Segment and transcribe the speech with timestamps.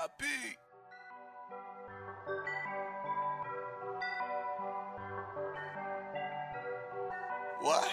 [0.00, 0.56] Papi.
[7.60, 7.88] What?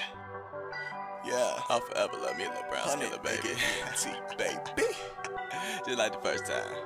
[1.25, 3.49] Yeah, I'll forever love me a little brown skin, baby.
[3.97, 4.93] T, baby.
[5.85, 6.77] Just like the first time.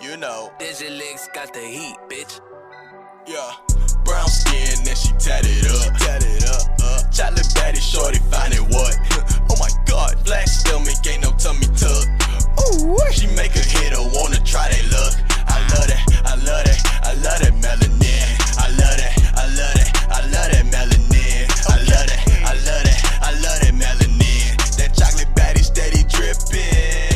[0.00, 0.50] You know.
[0.58, 2.40] Digilex got the heat, bitch.
[3.26, 3.52] Yeah.
[4.06, 5.98] Brown skin and she tatted up.
[5.98, 6.62] Tatted up.
[6.82, 7.10] Uh.
[7.10, 9.34] Chocolate baddie, shorty finding what?
[9.88, 12.06] god, black stomach, ain't no tummy tuck.
[12.60, 15.14] Ooh, she make a hitter, wanna try that luck.
[15.48, 18.28] I love that, I love that, I love that melanin.
[18.58, 21.48] I love that, I love that, I love that melanin.
[21.66, 24.56] I love that, I love that, I love that melanin.
[24.76, 27.08] That chocolate baddie steady dripping.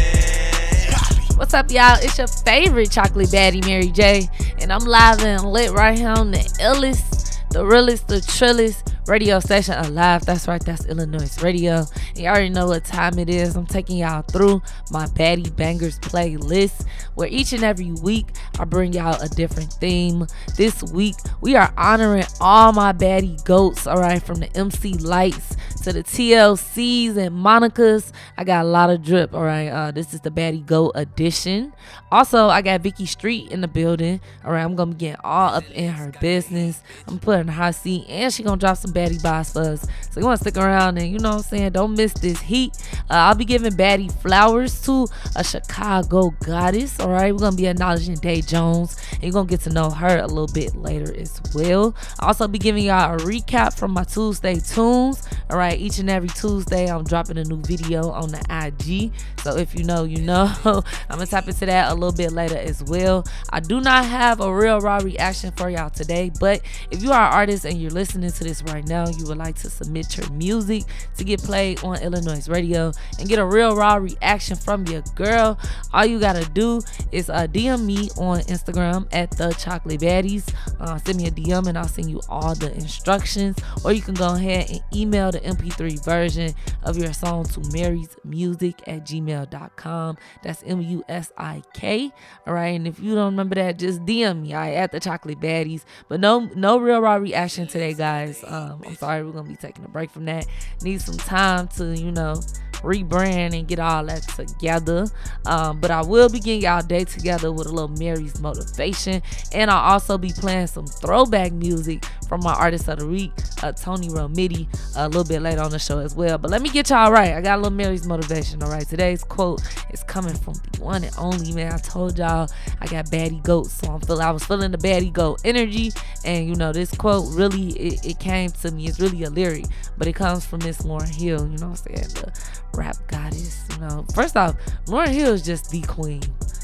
[1.37, 1.99] What's up, y'all?
[2.01, 4.29] It's your favorite chocolate baddie, Mary J.
[4.61, 9.41] And I'm live and lit right here on the illest, the realest, the trillest radio
[9.41, 10.25] station alive.
[10.25, 11.85] That's right, that's Illinois Radio.
[12.15, 13.57] You already know what time it is.
[13.57, 18.27] I'm taking y'all through my Baddie Bangers playlist, where each and every week
[18.59, 20.27] I bring y'all a different theme.
[20.57, 25.57] This week we are honoring all my baddie goats, all right, from the MC Lytes
[25.83, 28.13] to the TLCs and Monica's.
[28.39, 29.69] I got a lot of drip, all right.
[29.69, 31.73] Uh, this is the Baddie Go edition.
[32.13, 34.21] Also, I got Vicky Street in the building.
[34.45, 36.83] All right, I'm gonna be getting all up in her business.
[37.09, 39.87] I'm putting her hot seat, and she gonna drop some baddie boss for us.
[40.11, 41.73] So you wanna stick around and you know what I'm saying?
[41.73, 42.77] Don't miss this heat.
[43.11, 47.01] Uh, I'll be giving baddie flowers to a Chicago goddess.
[47.01, 50.19] All right, we're gonna be acknowledging Dae Jones, and you're gonna get to know her
[50.19, 51.95] a little bit later as well.
[52.21, 55.27] I'll also be giving y'all a recap from my Tuesday tunes.
[55.51, 59.13] All right, each and every Tuesday I'm dropping a new video on the IG.
[59.43, 60.53] So if you know, you know.
[60.65, 60.83] I'm
[61.19, 63.27] gonna tap into that a little bit later as well.
[63.51, 67.29] I do not have a real raw reaction for y'all today, but if you are
[67.29, 70.31] an artist and you're listening to this right now, you would like to submit your
[70.31, 70.85] music
[71.17, 75.59] to get played on Illinois radio and get a real raw reaction from your girl,
[75.93, 80.53] all you gotta do is uh, DM me on Instagram at the Chocolate Baddies.
[80.81, 84.15] Uh, send me a DM and I'll send you all the instructions, or you can
[84.15, 90.19] go ahead and email the MP3 version of your song to Mary's Musik at gmail.com.
[90.43, 92.11] That's M U S I K.
[92.47, 94.55] All right, and if you don't remember that, just DM me.
[94.55, 95.85] I right, at the Chocolate Baddies.
[96.09, 98.43] But no, no real raw reaction today, guys.
[98.47, 100.47] Um, I'm sorry, we're gonna be taking a break from that.
[100.83, 102.41] Need some time to, you know,
[102.83, 105.07] rebrand and get all that together.
[105.47, 109.71] Um, but I will be getting y'all day together with a little Mary's motivation, and
[109.71, 113.31] I'll also be playing some throwback music from my artist of the week,
[113.63, 114.67] uh, Toni Romiti,
[114.97, 116.39] a little bit later on the show as well.
[116.39, 117.35] But let me get y'all right.
[117.35, 118.63] I got a little Mary's motivation.
[118.63, 119.61] All right, today's quote
[119.91, 121.75] is coming from the one and only man.
[121.75, 122.51] I told y'all
[122.81, 124.25] I got baddie goats, so I'm feeling.
[124.25, 125.93] I was feeling the baddie goat energy,
[126.25, 128.87] and you know this quote really it, it came to me.
[128.87, 129.67] It's really a lyric,
[129.99, 131.47] but it comes from Miss Lauryn Hill.
[131.47, 132.09] You know what I'm saying?
[132.15, 132.33] The
[132.73, 133.63] rap goddess.
[133.75, 134.57] You know, first off,
[134.87, 136.23] Lauryn Hill is just the queen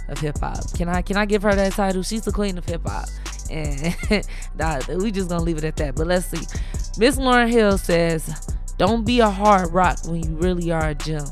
[0.09, 0.73] of hip hop.
[0.75, 2.03] Can I can I give her that title?
[2.03, 3.09] She's the queen of hip hop.
[3.51, 3.97] And
[4.59, 5.95] nah, we just gonna leave it at that.
[5.95, 6.47] But let's see.
[6.99, 11.25] Miss Lauryn Hill says, Don't be a hard rock when you really are a gem.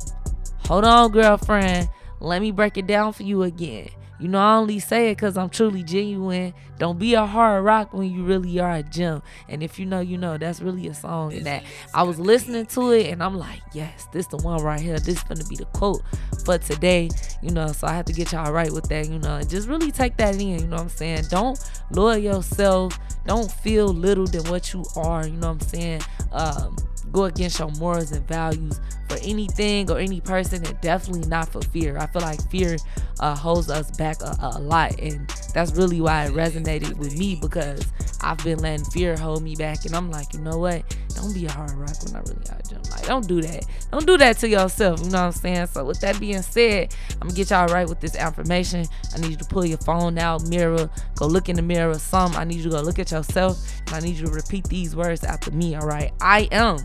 [0.67, 1.89] Hold on, girlfriend.
[2.21, 3.89] Let me break it down for you again.
[4.19, 6.55] You know, I only say it because I'm truly genuine.
[6.79, 9.23] Don't be a hard rock when you really are a gem.
[9.49, 11.33] And if you know, you know, that's really a song.
[11.35, 14.81] And that I was listening to it and I'm like, yes, this the one right
[14.81, 14.99] here.
[14.99, 16.03] This is gonna be the quote
[16.45, 17.11] for today.
[17.43, 19.69] You know, so I have to get y'all right with that, you know, and just
[19.69, 20.61] really take that in.
[20.61, 21.25] You know what I'm saying?
[21.29, 21.59] Don't
[21.91, 22.99] lower yourself.
[23.27, 25.27] Don't feel little than what you are.
[25.27, 26.03] You know what I'm saying?
[26.33, 26.77] Um,
[27.17, 28.79] go against your morals and values
[29.09, 31.97] for anything or any person and definitely not for fear.
[31.97, 32.77] I feel like fear
[33.21, 37.39] uh, holds us back a, a, lot and that's really why it resonated with me
[37.41, 37.87] because
[38.21, 40.83] i've been letting fear hold me back and i'm like you know what?
[41.15, 43.65] Don't be a hard rock when i really got jump like don't do that.
[43.91, 45.67] Don't do that to yourself you know what i'm saying?
[45.69, 48.85] So with that being said i'm gonna get y'all right with this affirmation.
[49.15, 52.37] I need you to pull your phone out mirror go look in the mirror some
[52.37, 54.95] i need you to go look at yourself and i need you to repeat these
[54.95, 56.13] words after me all right?
[56.21, 56.79] I am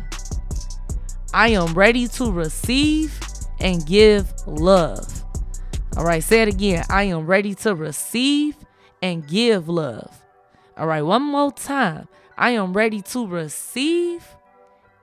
[1.33, 3.19] I am ready to receive
[3.59, 5.23] and give love.
[5.97, 6.85] All right, say it again.
[6.89, 8.55] I am ready to receive
[9.01, 10.23] and give love.
[10.77, 12.07] All right, one more time.
[12.37, 14.25] I am ready to receive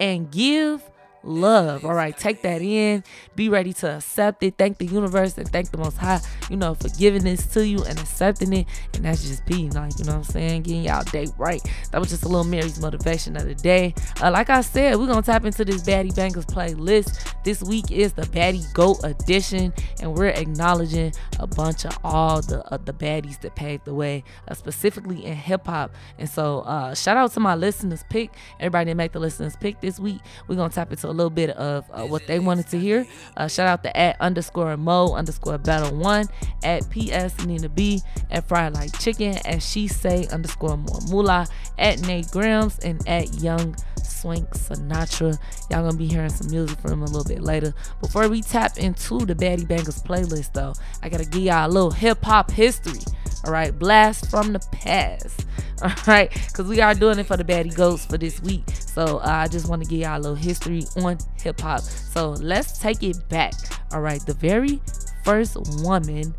[0.01, 0.83] and give
[1.23, 1.85] love.
[1.85, 3.05] All right, take that in.
[3.37, 4.55] Be ready to accept it.
[4.59, 6.21] Thank the universe and thank the Most High,
[6.51, 8.67] you know, for giving this to you and accepting it.
[8.95, 10.63] And that's just being like, you know what I'm saying?
[10.63, 11.63] Getting y'all day right.
[11.91, 13.95] That was just a little Mary's motivation of the day.
[14.23, 17.35] Uh, like I said, we're going to tap into this Baddie Bangers playlist.
[17.45, 22.65] This week is the Baddie Goat edition, and we're acknowledging a bunch of all the
[22.73, 25.95] uh, the baddies that paved the way, uh, specifically in hip hop.
[26.19, 28.31] And so, uh, shout out to my listeners pick.
[28.61, 30.21] Everybody that make the listeners pick this week.
[30.47, 33.07] We're going to tap into a little bit of uh, what they wanted to hear.
[33.37, 36.27] Uh, shout out to at underscore mo underscore battle one
[36.63, 38.01] at ps Nina B
[38.31, 41.47] at fried like chicken at she say underscore more moolah
[41.79, 45.39] at Nate Grams and at young Swank Sinatra.
[45.71, 47.75] Y'all gonna be hearing some music from him a little bit later.
[48.01, 51.91] Before we tap into the Baddie Bangers playlist, though, I gotta give y'all a little
[51.91, 53.01] hip hop history.
[53.45, 55.47] All right, blast from the past.
[55.83, 58.65] All right, because we are doing it for the Baddie Goats for this week.
[58.71, 61.81] So uh, I just want to give y'all a little history on hip hop.
[61.81, 63.55] So let's take it back.
[63.93, 64.81] All right, the very
[65.25, 66.35] first woman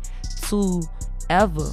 [0.48, 0.82] to
[1.30, 1.70] ever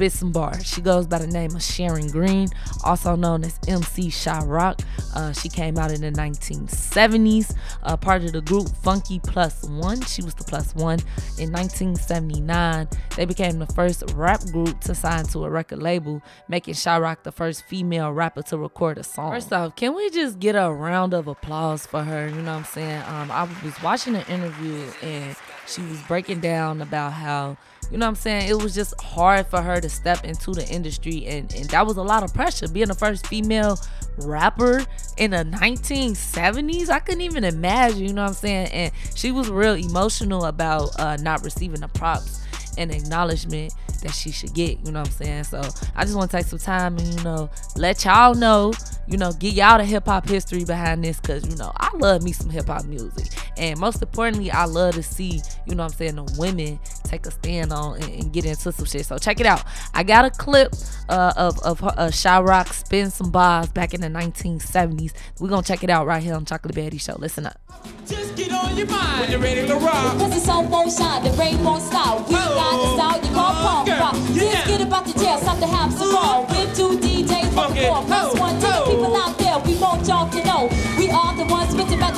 [0.00, 0.64] spit some bars.
[0.64, 2.48] She goes by the name of Sharon Green,
[2.84, 4.80] also known as MC Sha-Rock.
[5.14, 10.00] Uh, she came out in the 1970s, uh, part of the group Funky Plus One.
[10.00, 11.00] She was the plus one.
[11.36, 16.72] In 1979, they became the first rap group to sign to a record label, making
[16.72, 19.32] Sha-Rock the first female rapper to record a song.
[19.32, 22.26] First off, can we just get a round of applause for her?
[22.26, 23.02] You know what I'm saying?
[23.02, 25.36] Um, I was watching an interview and
[25.66, 27.58] she was breaking down about how
[27.90, 28.48] you know what I'm saying?
[28.48, 31.96] It was just hard for her to step into the industry, and, and that was
[31.96, 32.68] a lot of pressure.
[32.68, 33.78] Being the first female
[34.18, 34.84] rapper
[35.16, 38.68] in the 1970s, I couldn't even imagine, you know what I'm saying?
[38.68, 42.40] And she was real emotional about uh, not receiving the props
[42.78, 44.78] and acknowledgement that she should get.
[44.84, 45.44] You know what I'm saying?
[45.44, 45.62] So
[45.94, 48.72] I just want to take some time and you know let y'all know,
[49.06, 52.22] you know, get y'all the hip hop history behind this because you know I love
[52.22, 53.26] me some hip hop music,
[53.56, 57.26] and most importantly, I love to see you know what I'm saying the women take
[57.26, 59.06] a stand on and, and get into some shit.
[59.06, 59.64] So check it out.
[59.94, 60.72] I got a clip
[61.08, 65.12] uh, of of uh, Sha-Rock spin some bars back in the 1970s.
[65.38, 67.16] We're gonna check it out right here on Chocolate Baddie Show.
[67.18, 67.60] Listen up.
[68.06, 70.18] Just get on your mind when you're ready to rock.
[70.18, 72.28] Cause the sun won't shine, the rain won't stop.
[72.28, 72.54] We oh.
[72.54, 72.89] got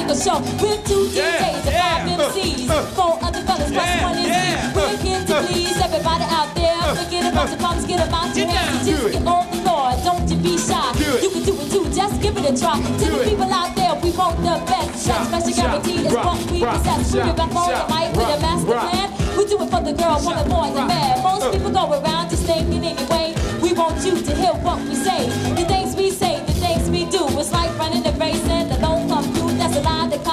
[0.06, 0.38] with show.
[0.60, 4.52] With two DJs and five MCs, four other fellas plus one is me.
[4.74, 6.82] We're here to please everybody out there.
[6.96, 8.86] Forget about the problems, get about your hands.
[8.86, 10.92] Just get on the floor, don't you be shy.
[11.22, 12.80] You can do it too, just give it a try.
[12.80, 15.04] To the people out there, we want the best.
[15.04, 17.14] Special guarantee is what we possess.
[17.14, 19.08] We're back on the mic with a master plan.
[19.36, 21.22] We do it for the girl, for the boy, the man.
[21.22, 23.34] Most people go around just thinking anyway.
[23.62, 25.28] We want you to hear what we say.
[25.54, 27.26] The things we say, the things we do.
[27.38, 28.42] It's like running a race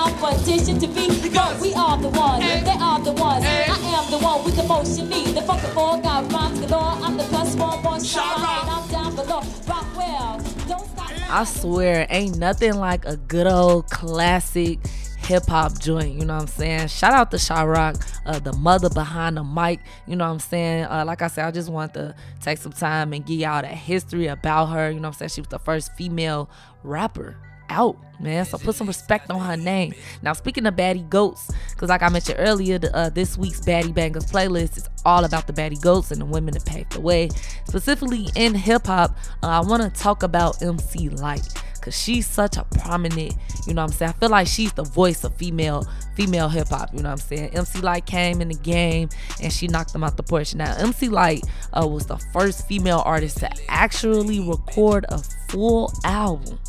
[0.07, 1.30] competition to be.
[1.30, 3.46] But we are the ones, they are the ones.
[3.46, 5.36] I am the one with the motion need.
[5.36, 6.98] The Funky four got rhymes galore.
[7.04, 9.42] I'm the plus one born star, and I'm down below.
[9.68, 11.12] Rockwell, don't stop.
[11.31, 14.80] I swear, ain't nothing like a good old classic
[15.19, 16.16] hip hop joint.
[16.16, 16.88] You know what I'm saying?
[16.88, 19.80] Shout out to Sha-Rock, uh, the mother behind the mic.
[20.07, 20.86] You know what I'm saying?
[20.86, 23.68] Uh, like I said, I just want to take some time and give y'all that
[23.68, 24.90] history about her.
[24.90, 25.30] You know what I'm saying?
[25.30, 26.50] She was the first female
[26.84, 27.38] rapper
[27.69, 28.45] out, man.
[28.45, 29.94] So put some respect on her name.
[30.21, 33.94] Now, speaking of Baddie Goats, because like I mentioned earlier, the, uh, this week's Baddie
[33.94, 37.30] Bangers playlist is all about the Baddie Goats and the women that paved the way.
[37.66, 41.48] Specifically in hip hop, uh, I want to talk about MC Lyte
[41.80, 43.33] because she's such a prominent,
[43.66, 44.13] you know what I'm saying?
[44.15, 47.38] I feel like she's the voice of female female hip hop, you know what I'm
[47.38, 47.56] saying?
[47.56, 49.10] MC Lyte came in the game
[49.42, 50.54] and she knocked them out the porch.
[50.54, 51.44] Now, MC Lyte
[51.74, 55.19] uh, was the first female artist to actually record a
[55.50, 56.60] full album.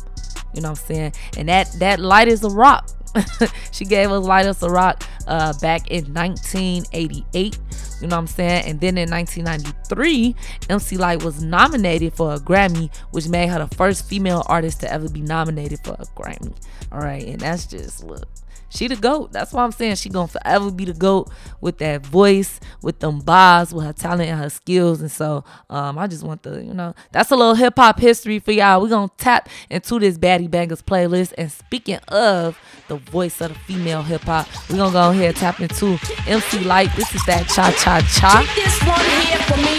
[0.53, 1.13] You know what I'm saying?
[1.37, 2.89] And that that light is a rock.
[3.71, 7.59] she gave us Lyte as a Rock uh, back in 1988.
[8.01, 8.65] You know what I'm saying?
[8.65, 10.35] And then in 1993,
[10.69, 14.91] MC Lyte was nominated for a Grammy, which made her the first female artist to
[14.91, 16.55] ever be nominated for a Grammy.
[16.91, 18.27] All right, and that's just look
[18.71, 19.31] she the goat.
[19.31, 23.19] That's why I'm saying she gonna forever be the goat with that voice, with them
[23.19, 25.01] bars, with her talent and her skills.
[25.01, 28.39] And so um, I just want to, you know, that's a little hip hop history
[28.39, 28.81] for y'all.
[28.81, 31.33] we gonna tap into this Baddie Bangers playlist.
[31.37, 35.37] And speaking of the voice of the female hip hop, we gonna go ahead and
[35.37, 36.95] tap into MC Lyte.
[36.95, 39.70] This is that cha cha cha.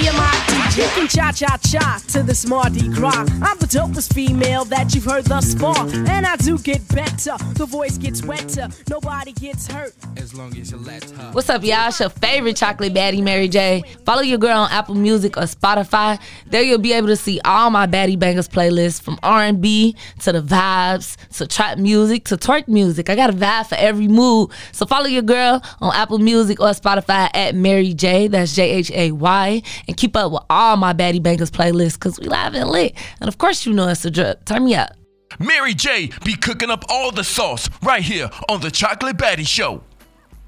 [0.74, 1.02] This one here for me and my DJ.
[1.02, 3.28] From cha cha cha to the smarty crock.
[3.42, 5.76] I'm the dopest female that you've heard thus far.
[6.08, 7.36] And I do get better.
[7.54, 8.68] The voice gets wetter.
[8.88, 11.32] Nobody gets hurt as long as you let her.
[11.32, 11.88] What's up, y'all?
[11.88, 13.82] It's your favorite chocolate baddie, Mary J.
[14.04, 16.18] Follow your girl on Apple Music or Spotify.
[16.46, 20.42] There you'll be able to see all my Baddie Bangers playlists from R&B to the
[20.42, 23.10] vibes to trap music to twerk music.
[23.10, 24.50] I got a vibe for every mood.
[24.72, 28.28] So follow your girl on Apple Music or Spotify at Mary J.
[28.28, 32.18] That's J H A Y, and keep up with all my Baddie Bangers playlists because
[32.20, 32.94] we live and lit.
[33.20, 34.44] And of course, you know it's a drip.
[34.44, 34.90] Turn me up.
[35.38, 39.82] Mary J be cooking up all the sauce right here on the Chocolate Baddie Show.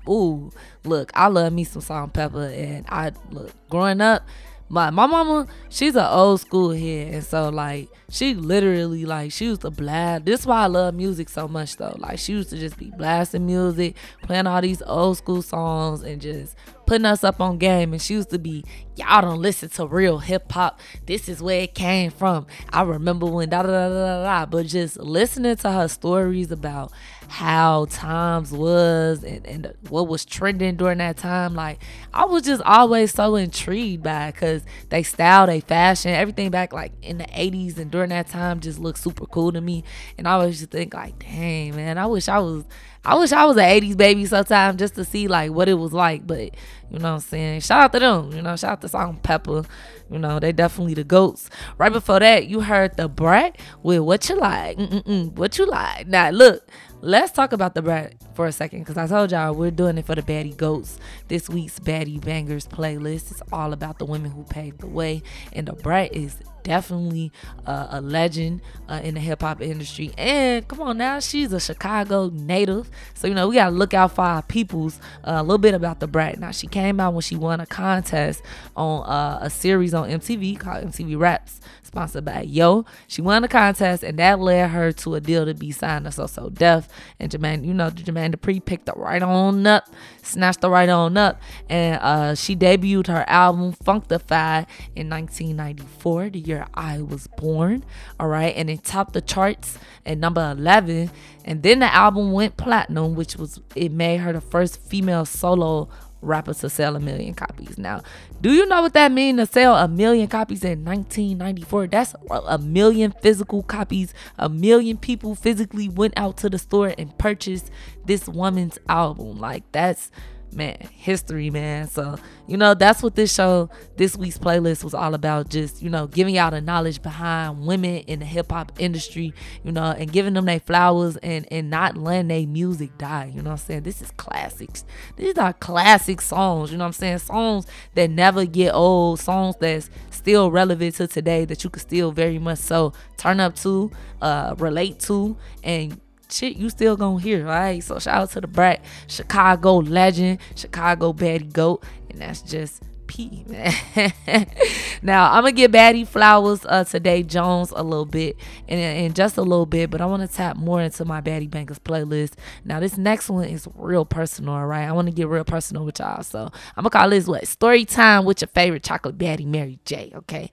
[0.08, 0.52] Ooh,
[0.84, 4.22] look, I love me some salt and pepper, and I look growing up.
[4.68, 9.46] my my mama, she's an old school head, and so like she literally like she
[9.46, 10.24] used to blast.
[10.24, 11.96] This is why I love music so much though.
[11.98, 16.20] Like she used to just be blasting music, playing all these old school songs, and
[16.20, 17.92] just putting us up on game.
[17.92, 18.64] And she used to be,
[18.96, 20.80] y'all don't listen to real hip hop.
[21.06, 22.46] This is where it came from.
[22.70, 24.46] I remember when da da da da da.
[24.46, 26.92] But just listening to her stories about
[27.28, 32.62] how times was and, and what was trending during that time, like I was just
[32.62, 37.78] always so intrigued by because they style, they fashion, everything back like in the 80s
[37.78, 39.84] and during that time just looked super cool to me.
[40.18, 42.64] And I always just think like, dang man, I wish I was
[43.04, 45.92] I wish I was an 80s baby sometime just to see like what it was
[45.92, 46.26] like.
[46.26, 46.54] But
[46.90, 47.60] you know what I'm saying?
[47.60, 48.32] Shout out to them.
[48.32, 49.66] You know, shout out to Salt-N-Pepa.
[50.10, 51.50] You know, they definitely the goats.
[51.76, 54.78] Right before that, you heard Da Brat with What You Like.
[54.78, 56.06] Mm-mm-mm, what You Like.
[56.06, 56.66] Now, look,
[57.00, 60.06] let's talk about Da Brat for a second because I told y'all we're doing it
[60.06, 60.98] for the Baddie Goats.
[61.28, 65.22] This week's Baddie Bangers playlist is all about the women who paved the way.
[65.52, 67.30] And Da Brat is definitely
[67.66, 70.12] uh, a legend uh, in the hip hop industry.
[70.18, 72.90] And come on now, she's a Chicago native.
[73.14, 74.98] So, you know, we got to look out for our peoples.
[75.22, 76.40] Uh, a little bit about Da Brat.
[76.40, 78.42] Now, she came out when she won a contest
[78.76, 81.60] on uh, a series on MTV called MTV Raps
[81.94, 82.84] sponsored by Yo.
[83.06, 86.10] She won the contest, and that led her to a deal to be signed to
[86.10, 86.88] So So Def.
[87.20, 89.88] And Jermaine, you know, Jermaine Dupri picked her right on up,
[90.20, 96.40] snatched her right on up, and uh, she debuted her album Funkdafied in 1994, the
[96.40, 97.84] year I was born.
[98.18, 101.12] All right, and it topped the charts at number 11.
[101.44, 105.88] And then the album went platinum, which was it made her the first female solo
[106.24, 107.78] rapper to sell a million copies.
[107.78, 108.02] Now,
[108.40, 111.86] do you know what that means to sell a million copies in 1994?
[111.88, 114.14] That's a million physical copies.
[114.38, 117.70] A million people physically went out to the store and purchased
[118.04, 119.38] this woman's album.
[119.38, 120.10] Like, that's
[120.54, 121.88] man, history, man.
[121.88, 125.48] So, you know, that's what this show, this week's playlist was all about.
[125.48, 129.32] Just, you know, giving y'all the knowledge behind women in the hip hop industry,
[129.62, 133.32] you know, and giving them their flowers and, and not letting their music die.
[133.34, 133.82] You know what I'm saying?
[133.82, 134.84] This is classics.
[135.16, 137.18] These are classic songs, you know what I'm saying?
[137.18, 142.12] Songs that never get old, songs that's still relevant to today that you can still
[142.12, 143.90] very much so turn up to,
[144.22, 146.00] uh, relate to, and
[146.34, 147.82] shit you still gonna hear, right?
[147.82, 153.44] So shout out to Da Brat, Chicago legend, Chicago baddie goat, and that's just P,
[155.02, 158.36] now I'm gonna get Baddie flowers uh today Jones a little bit
[158.66, 161.78] and, just a little bit, but I want to tap more into my Baddie Bangers
[161.78, 162.32] playlist.
[162.64, 164.88] Now this next one is real personal, right?
[164.88, 167.84] I want to get real personal with y'all, so I'm gonna call this what story
[167.84, 170.12] time with your favorite chocolate baddie Mary J.
[170.14, 170.50] Okay,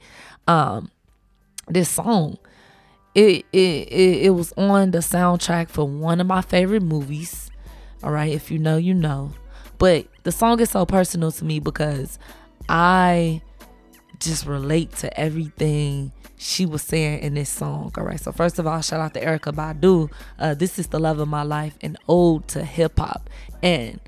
[0.47, 0.91] um,
[1.67, 2.38] this song
[3.13, 3.88] it, it
[4.25, 7.51] it was on the soundtrack for one of my favorite movies.
[8.03, 9.34] All right, if you know, you know.
[9.77, 12.20] But the song is so personal to me because
[12.70, 13.41] I
[14.20, 17.91] just relate to everything she was saying in this song.
[17.98, 18.20] All right.
[18.20, 20.12] So first of all, shout out to Erykah Badu.
[20.39, 23.30] Uh, this is the love of my life, an ode to hip hop.
[23.62, 24.00] And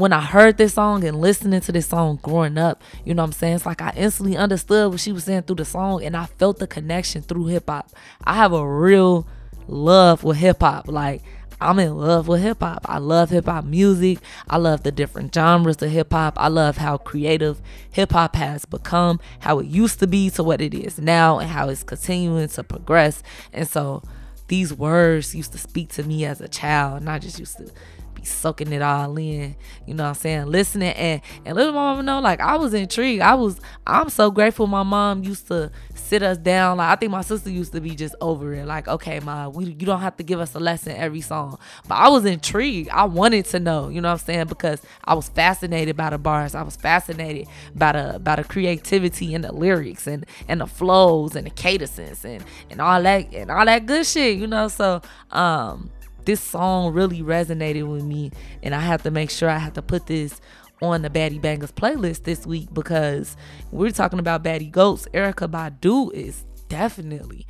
[0.00, 3.28] when I heard this song and listening to this song growing up, you know what
[3.28, 3.56] I'm saying?
[3.56, 6.58] It's like I instantly understood what she was saying through the song and I felt
[6.58, 7.90] the connection through hip hop.
[8.24, 9.26] I have a real
[9.68, 10.88] love with hip hop.
[10.88, 11.22] Like,
[11.60, 12.86] I'm in love with hip hop.
[12.88, 14.18] I love hip hop music.
[14.48, 16.34] I love the different genres of hip hop.
[16.38, 20.62] I love how creative hip hop has become, how it used to be to what
[20.62, 23.22] it is now, and how it's continuing to progress.
[23.52, 24.02] And so
[24.48, 27.70] these words used to speak to me as a child, and I just used to
[28.20, 29.56] be soaking it all in.
[29.86, 30.46] You know what I'm saying?
[30.46, 33.22] Listening and and little mama know like I was intrigued.
[33.22, 36.78] I was I'm so grateful my mom used to sit us down.
[36.78, 38.66] Like I think my sister used to be just over it.
[38.66, 41.58] Like, okay, ma, we you don't have to give us a lesson every song.
[41.88, 42.90] But I was intrigued.
[42.90, 44.46] I wanted to know, you know what I'm saying?
[44.46, 46.54] Because I was fascinated by the bars.
[46.54, 51.36] I was fascinated by the by the creativity and the lyrics and and the flows
[51.36, 54.68] and the cadences and and all that and all that good shit, you know.
[54.68, 55.00] So
[55.30, 55.90] um
[56.24, 58.30] this song really resonated with me
[58.62, 60.40] and I have to make sure I have to put this
[60.82, 63.36] on the Baddie Bangers playlist this week because
[63.70, 65.06] we're talking about Baddie Goats.
[65.12, 67.46] Erykah Badu is definitely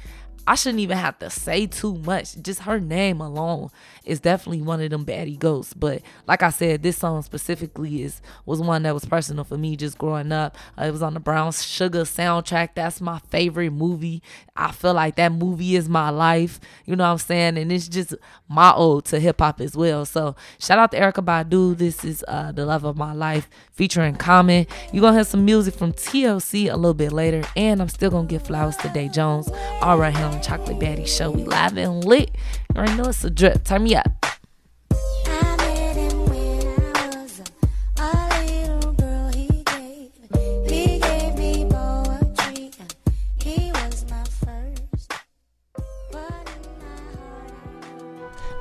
[0.47, 2.41] I shouldn't even have to say too much.
[2.43, 3.71] Just her name alone
[4.05, 5.75] is definitely one of them baddie ghosts.
[5.75, 9.77] But like I said, this song specifically is was one that was personal for me
[9.77, 10.57] just growing up.
[10.79, 12.71] Uh, it was on the Brown Sugar soundtrack.
[12.75, 14.23] That's my favorite movie.
[14.57, 16.61] I feel like that movie is my life.
[16.85, 17.59] You know what I'm saying?
[17.59, 18.15] And it's just
[18.49, 20.05] my ode to hip hop as well.
[20.05, 21.77] So shout out to Erykah Badu.
[21.77, 24.67] This is uh, the love of my life featuring Common.
[24.93, 28.27] You're gonna have some music from TLC a little bit later, and I'm still gonna
[28.27, 29.49] give flowers to Dae Jones.
[29.81, 31.31] All right, here on Chocolate Baddie Show.
[31.31, 32.31] We live and lit.
[32.75, 33.65] You already know it's a drip.
[33.65, 34.07] Turn me up.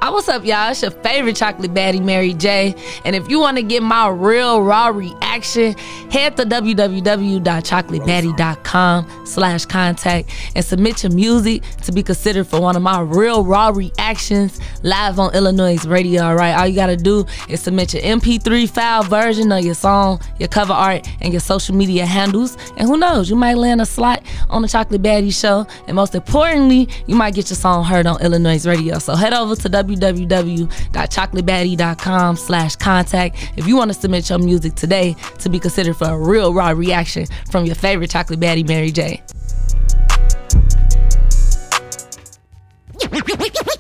[0.02, 0.72] Uh, what's up, y'all?
[0.72, 2.74] It's your favorite chocolate baddie, Mary J.
[3.04, 5.74] And if you want to get my real raw reaction,
[6.10, 12.82] head to www.chocolatebaddie.com slash contact and submit your music to be considered for one of
[12.82, 16.24] my real raw reactions live on Illinois radio.
[16.24, 19.76] All right, all you got to do is submit your MP3 file version of your
[19.76, 22.56] song, your cover art, and your social media handles.
[22.78, 25.68] And who knows, you might land a slot on the Chocolate Baddie show.
[25.88, 28.98] And most importantly, you might get your song heard on Illinois radio.
[29.00, 35.16] So head over to www.chocolatebaddie.com slash contact if you want to submit your music today
[35.40, 39.22] to be considered for a real raw reaction from your favorite chocolate baddie, Mary J.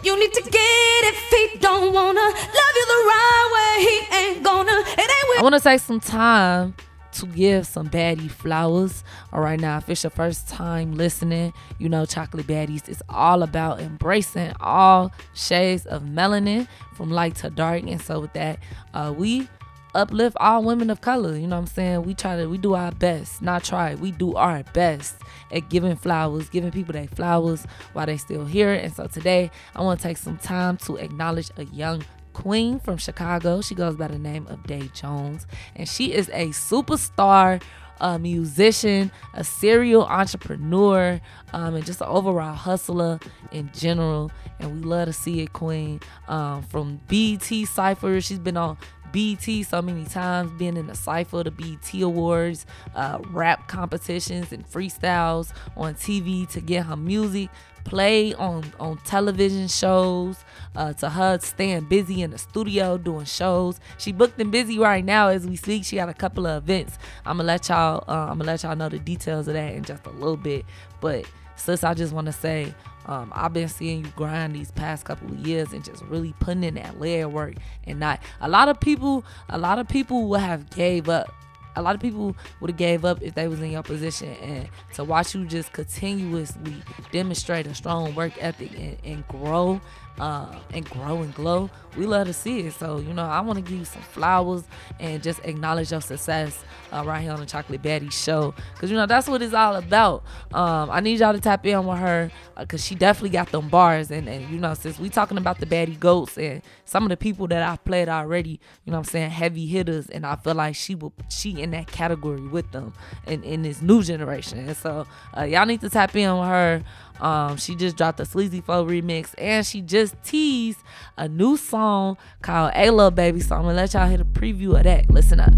[0.02, 3.84] You need to get if he don't wanna love you the right way.
[3.84, 4.72] He ain't gonna.
[4.72, 6.74] It ain't I want to take some time
[7.20, 9.04] to give some baddie flowers.
[9.34, 13.44] All right, now, if it's your first time listening, you know, Chocolate Baddies is all
[13.44, 17.84] about embracing all shades of melanin from light to dark.
[17.84, 18.60] And so, with that,
[18.94, 19.48] uh, we
[19.96, 21.36] uplift all women of color.
[21.36, 22.04] You know what I'm saying?
[22.04, 25.16] We try to, we do our best, not try, we do our best
[25.52, 28.74] at giving flowers, giving people their flowers while they still here.
[28.74, 32.04] And so today, I want to take some time to acknowledge a young
[32.40, 33.60] queen from Chicago.
[33.60, 37.62] She goes by the name of Dae Jones, and she is a superstar.
[38.02, 41.20] A musician, a serial entrepreneur,
[41.52, 43.20] um, and just an overall hustler
[43.52, 44.32] in general.
[44.58, 46.00] And we love to see it, Queen.
[46.30, 48.78] Um, from BET Cypher, she's been on
[49.12, 52.66] BET so many times, being in the Cypher, the BET Awards,
[52.96, 57.50] uh, rap competitions, and freestyles on TV to get her music
[57.84, 60.44] played on, on television shows,
[60.76, 63.80] uh, to her staying busy in the studio doing shows.
[63.98, 65.84] She booked and busy right now as we speak.
[65.84, 66.98] She got a couple of events.
[67.26, 69.84] I'm gonna let y'all uh, I'm gonna let y'all know the details of that in
[69.84, 70.66] just a little bit.
[71.02, 72.74] But sis, I just want to say
[73.06, 76.64] um, I've been seeing you grind these past couple of years and just really putting
[76.64, 77.56] in that layer work
[77.86, 81.34] and not a lot of people a lot of people will have gave up
[81.76, 84.30] a lot of people would have gave up if they was in your position.
[84.42, 86.76] And to watch you just continuously
[87.12, 89.80] demonstrate a strong work ethic and, and grow
[90.20, 92.74] uh, and grow and glow we love to see it.
[92.74, 94.64] So you know i want to give you some flowers
[95.00, 98.54] and just acknowledge your success uh, right here on the chocolate baddie show.
[98.74, 100.24] Because you know that's what it's all about.
[100.54, 103.70] Um, i need y'all to tap in with her because uh, she definitely got them
[103.70, 104.12] bars.
[104.12, 107.18] And, and you know since we talking about the baddie goats and some of the
[107.18, 110.76] people that i've played already you know i'm saying heavy hitters and i feel like
[110.76, 112.94] she will she in that category with them
[113.28, 114.60] in, in this new generation.
[114.60, 115.06] And so
[115.38, 116.84] uh, y'all need to tap in with her
[117.22, 120.80] um, she just dropped a Sleazy Flow remix and she just teased
[121.18, 123.40] a new song called A Lil Baby.
[123.42, 125.10] So I'm gonna let y'all hear the preview of that.
[125.10, 125.54] Listen up.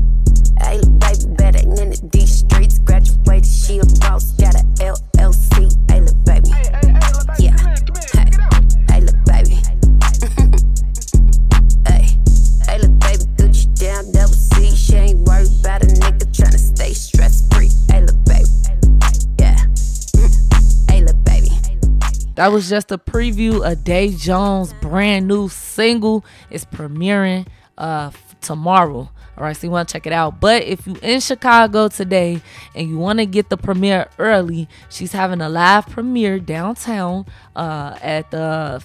[0.62, 2.80] Hey, baby, better in the D streets.
[2.80, 5.71] Graduated, she a boss, got a LLC.
[5.89, 6.50] Little baby.
[7.39, 7.56] Yeah.
[8.89, 9.56] Hey, baby.
[11.88, 12.17] hey,
[12.65, 14.76] hey, baby, Gucci down, double C.
[14.76, 17.69] She ain't worried about a nigga tryna stay stress free.
[17.89, 18.06] Hey,
[22.41, 26.25] That was just a preview of Dae Jones' brand new single.
[26.49, 27.45] It's premiering
[27.77, 28.10] uh
[28.41, 29.12] tomorrow.
[29.38, 30.39] All right, so you want to check it out.
[30.39, 32.41] But if you in Chicago today
[32.73, 37.99] and you want to get the premiere early, she's having a live premiere downtown uh
[38.01, 38.84] at the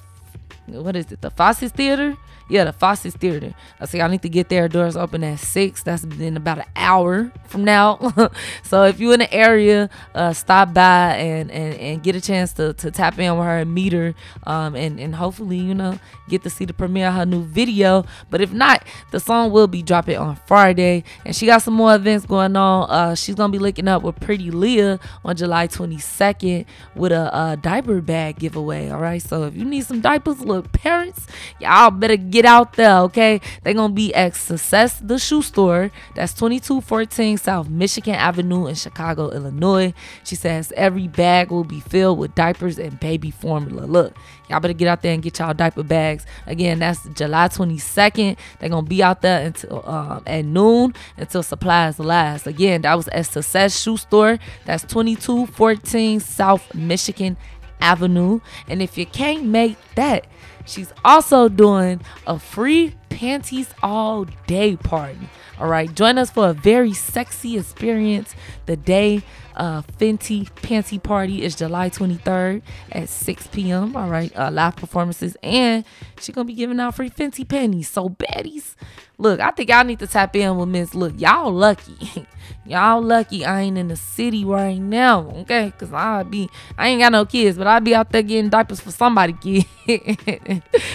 [0.67, 1.23] what is it?
[1.23, 2.15] The Fosses Theater.
[2.49, 3.55] Yeah, the Fosses Theater.
[3.81, 4.69] I say I need to get there.
[4.69, 5.83] Doors open at six.
[5.83, 8.13] That's in about an hour from now.
[8.63, 12.53] so if you in the area, uh, stop by and, and, and get a chance
[12.55, 15.99] to, to tap in with her and meet her, um, and and hopefully you know
[16.29, 18.05] get to see the premiere of her new video.
[18.31, 21.95] But if not, the song will be dropping on Friday, and she got some more
[21.97, 22.89] events going on.
[22.91, 27.57] Uh, she's gonna be linking up with Pretty Leah on July 22nd with a, a
[27.57, 28.89] diaper bag giveaway.
[28.91, 31.27] All right, so if you need some diapers, look, parents,
[31.61, 32.99] y'all better get out there.
[32.99, 35.91] Okay, they gonna be at Success the Shoe Store.
[36.15, 39.95] That's 2214 South Michigan Avenue in Chicago, Illinois.
[40.25, 43.87] She says every bag will be filled with diapers and baby formula.
[43.87, 44.17] Look,
[44.49, 46.27] y'all better get out there and get y'all diaper bags.
[46.47, 48.37] Again, that's July 22nd.
[48.59, 52.47] They're gonna be out there until um, at noon until supplies last.
[52.47, 54.39] Again, that was at Success Shoe Store.
[54.65, 57.37] That's 2214 South Michigan
[57.81, 58.41] Avenue.
[58.69, 60.27] And if you can't make that,
[60.67, 65.29] she's also doing a free panties all day party.
[65.59, 68.35] All right, join us for a very sexy experience.
[68.67, 69.23] The day
[69.57, 73.97] uh, Fenty Panty Party is July 23rd at 6 p.m.
[73.97, 75.85] All right, uh, live performances, and
[76.21, 77.89] she's gonna be giving out free Fenty panties.
[77.89, 78.75] So baddies,
[79.19, 80.95] look, I think y'all need to tap in with Miss.
[80.95, 82.27] Look, y'all lucky,
[82.67, 83.45] y'all lucky.
[83.45, 85.73] I ain't in the city right now, okay?
[85.79, 88.81] Cause I be, I ain't got no kids, but I be out there getting diapers
[88.81, 89.65] for somebody kid.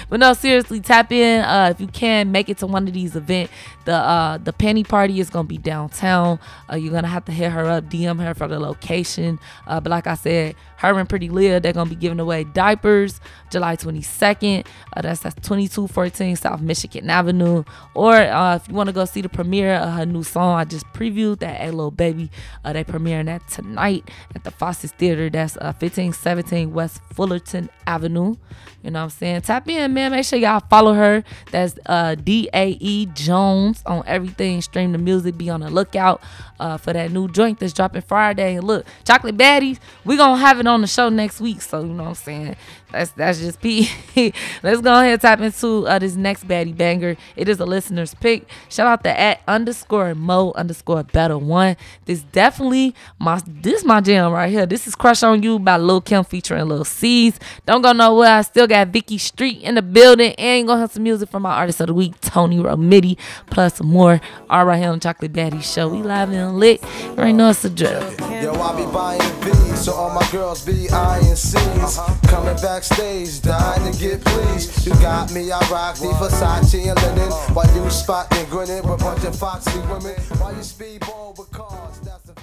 [0.10, 1.42] but no, seriously, tap in.
[1.42, 3.52] Uh, if you can, make it to one of these events.
[3.86, 6.40] The uh, the penny party is gonna be downtown.
[6.72, 9.40] Uh, you're gonna have to hit her up, DM her for the location.
[9.68, 13.20] Uh, but like I said, her and Pretty Leah, they're gonna be giving away diapers
[13.52, 14.66] July 22nd.
[14.96, 17.64] Uh, that's that's 2214 South Michigan Avenue.
[17.94, 20.66] Or uh, if you want to go see the premiere of her new song, I
[20.66, 21.58] just previewed that.
[21.58, 22.32] Hey, little baby,
[22.66, 25.30] uh, they premiering that tonight at the Foster's Theater.
[25.30, 28.36] That's uh, 1517 West Fullerton Avenue.
[28.84, 29.42] You know what I'm saying?
[29.42, 30.12] Tap in, man.
[30.12, 31.24] Make sure y'all follow her.
[31.52, 34.62] That's uh, D A E Jones on everything.
[34.62, 35.38] Stream the music.
[35.38, 36.22] Be on the lookout
[36.60, 38.56] uh, for that new joint that's dropping Friday.
[38.56, 41.62] And look, Chocolate Baddies, we to have it on the show next week.
[41.62, 42.56] So, you know what I'm saying?
[42.92, 43.90] That's that's just P.
[44.64, 47.16] Let's go ahead and tap into uh, this next baddie banger.
[47.36, 48.48] It is a listener's pick.
[48.70, 51.78] Shout out to at underscore mo underscore better one.
[52.06, 54.66] This definitely my this my jam right here.
[54.66, 57.40] This is Crush on You by Lil Kim featuring Lil' Cease.
[57.66, 58.32] Don't go nowhere.
[58.32, 61.54] I still got Vicky Street in the building and gonna have some music from my
[61.54, 64.20] artist of the week, Toni Romiti, plus more.
[64.50, 65.88] All right here on Chocolate Baddie Show.
[65.88, 66.84] We live and lit.
[67.16, 68.02] Right now it's a drill.
[68.42, 72.00] Yo, I be buying V's, so all my girls be eyeing C's.
[72.28, 74.88] Coming backstage, dying to get pleased.
[74.88, 77.32] You got me, I rock the Versace and linen.
[77.54, 80.20] While you spotting, grinning with a bunch of foxy women.
[80.40, 82.34] While you speedball with cars, that's the.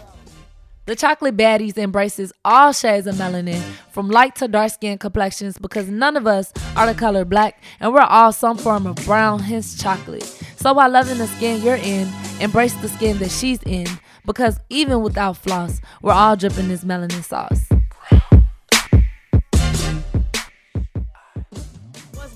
[0.86, 5.86] The Chocolate Baddies embraces all shades of melanin, from light to dark skin complexions, because
[5.88, 9.76] none of us are the color black, and we're all some form of brown, hence
[9.76, 10.22] chocolate.
[10.56, 12.08] So while loving the skin you're in,
[12.40, 13.86] embrace the skin that she's in,
[14.24, 17.68] because even without floss, we're all dripping this melanin sauce.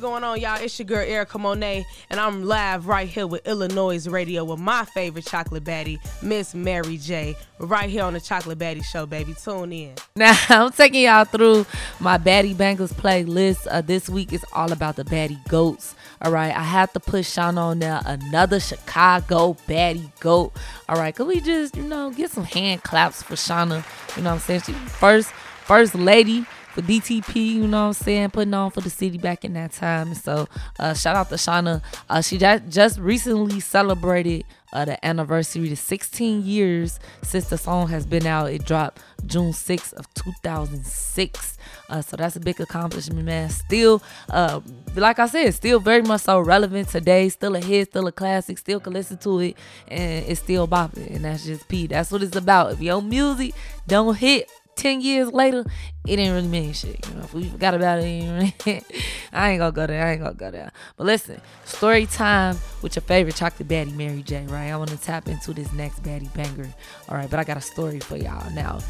[0.03, 0.61] Going on, y'all?
[0.61, 4.85] It's your girl Erica Monet, and I'm live right here with Illinois Radio with my
[4.85, 7.37] favorite chocolate baddie, Miss Mary J.
[7.61, 9.33] Right here on the Chocolate Baddie Show, baby.
[9.33, 9.95] Tune in.
[10.17, 11.67] Now I'm taking y'all through
[12.01, 13.69] my baddie bangers playlist.
[13.71, 15.95] Uh, this week is all about the baddie goats.
[16.21, 20.53] All right, I have to put Shawnna on there, another Chicago baddie goat.
[20.89, 23.85] All right, could we just you know get some hand claps for Shawnna?
[24.17, 24.63] You know what I'm saying?
[24.63, 28.91] She first first lady for DTP, you know what I'm saying, putting on for the
[28.91, 30.15] city back in that time.
[30.15, 31.83] So, uh, shout out to Shawnna.
[32.09, 38.07] Uh, she just, recently celebrated uh, the anniversary, the 16 years since the song has
[38.07, 38.51] been out.
[38.51, 41.59] It dropped June 6th of 2006.
[41.91, 43.51] Uh, so that's a big accomplishment, man.
[43.51, 44.61] Still, uh,
[44.97, 47.29] like I said, still very much so relevant today.
[47.29, 48.57] Still a hit, still a classic.
[48.57, 49.57] Still can listen to it,
[49.89, 51.15] and it's still bopping.
[51.15, 51.87] And that's just P.
[51.87, 52.73] That's what it's about.
[52.73, 53.55] If your music
[53.87, 55.65] don't hit 10 years later,
[56.07, 57.07] it didn't really mean shit.
[57.09, 58.85] You know, if we forgot about it, it
[59.33, 60.05] I ain't gonna go there.
[60.05, 60.73] I ain't gonna go there.
[60.97, 64.71] But listen, story time with your favorite chocolate baddie, Mary J, right?
[64.71, 66.69] I wanna tap into this next baddie banger.
[67.09, 68.81] All right, but I got a story for y'all now.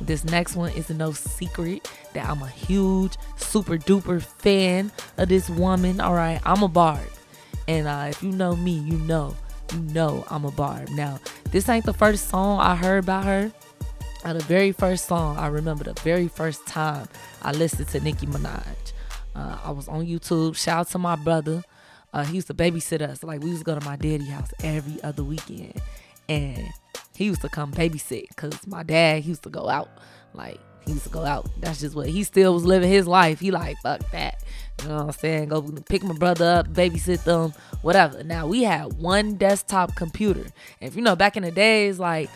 [0.00, 5.48] This next one is no secret that I'm a huge, super duper fan of this
[5.48, 6.00] woman.
[6.00, 7.06] All right, I'm a barb.
[7.68, 9.36] And uh, if you know me, you know,
[9.72, 10.88] you know I'm a barb.
[10.90, 13.52] Now, this ain't the first song I heard about her.
[14.24, 17.08] Uh, the very first song I remember the very first time
[17.42, 18.92] I listened to Nicki Minaj.
[19.34, 20.54] Uh, I was on YouTube.
[20.56, 21.64] Shout out to my brother.
[22.12, 23.24] Uh, he used to babysit us.
[23.24, 25.80] Like we used to go to my daddy house every other weekend,
[26.28, 26.68] and
[27.16, 29.88] he used to come babysit because my dad used to go out.
[30.34, 31.48] Like he used to go out.
[31.60, 33.40] That's just what he still was living his life.
[33.40, 34.44] He like fuck that.
[34.82, 35.48] You know what I'm saying?
[35.48, 38.22] Go pick my brother up, babysit them, whatever.
[38.22, 40.46] Now we had one desktop computer.
[40.80, 42.30] And if you know back in the days, like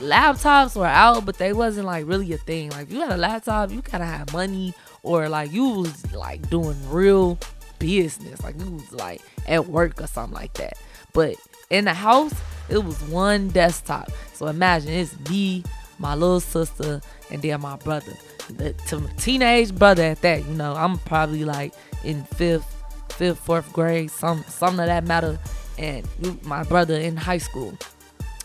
[0.00, 2.70] laptops were out, but they wasn't like really a thing.
[2.70, 6.76] Like you had a laptop, you gotta have money or like you was like doing
[6.90, 7.38] real
[7.78, 8.42] business.
[8.42, 10.78] Like you was like at work or something like that.
[11.12, 11.36] But
[11.70, 12.34] in the house,
[12.68, 14.10] it was one desktop.
[14.34, 15.64] So imagine it's me,
[15.98, 18.12] my little sister, and then my brother.
[18.48, 18.74] The
[19.18, 22.72] teenage brother at that, you know, I'm probably like in fifth,
[23.10, 25.38] fifth, fourth grade, some something of that matter.
[25.78, 26.06] And
[26.44, 27.76] my brother in high school.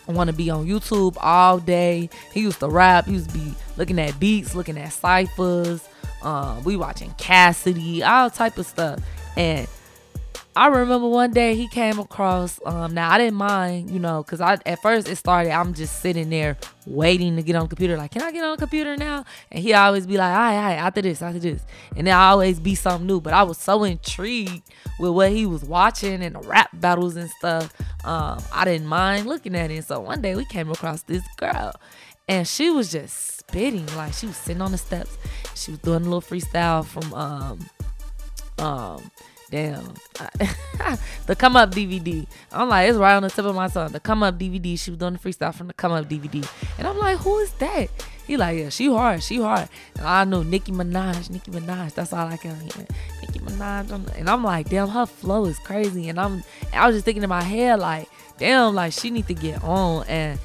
[0.08, 2.10] Want to be on YouTube all day.
[2.32, 3.06] He used to rap.
[3.06, 5.88] He used to be looking at beats, looking at ciphers.
[6.22, 9.00] Um, we watching Cassidy, all type of stuff.
[9.36, 9.66] And
[10.54, 12.60] I remember one day he came across.
[12.66, 15.50] Um, now I didn't mind, you know, cause I at first it started.
[15.50, 17.96] I'm just sitting there waiting to get on the computer.
[17.96, 19.24] Like, can I get on the computer now?
[19.50, 21.62] And he always be like, all right, all right, after this, after this.
[21.96, 23.20] And then I always be something new.
[23.20, 24.62] But I was so intrigued
[24.98, 27.72] with what he was watching and the rap battles and stuff.
[28.04, 29.84] Um, I didn't mind looking at it.
[29.84, 31.72] So one day we came across this girl,
[32.28, 33.86] and she was just spitting.
[33.96, 35.16] Like she was sitting on the steps.
[35.54, 37.58] She was doing a little freestyle from um
[38.58, 39.10] um
[39.52, 39.94] damn.
[41.26, 43.92] The come up dvd i'm like it's right on the tip of my tongue.
[43.92, 46.46] The come up dvd she was doing the freestyle from the come up dvd
[46.78, 47.88] and i'm like who is that?
[48.26, 49.68] He like yeah she hard she hard.
[49.96, 51.94] And i know nicki minaj nicki minaj.
[51.94, 52.86] That's all i can hear.
[53.20, 57.04] Nicki Minaj, and I'm like, damn, her flow is crazy, and I'm, I was just
[57.04, 60.38] thinking in my head like, damn, like she need to get on, and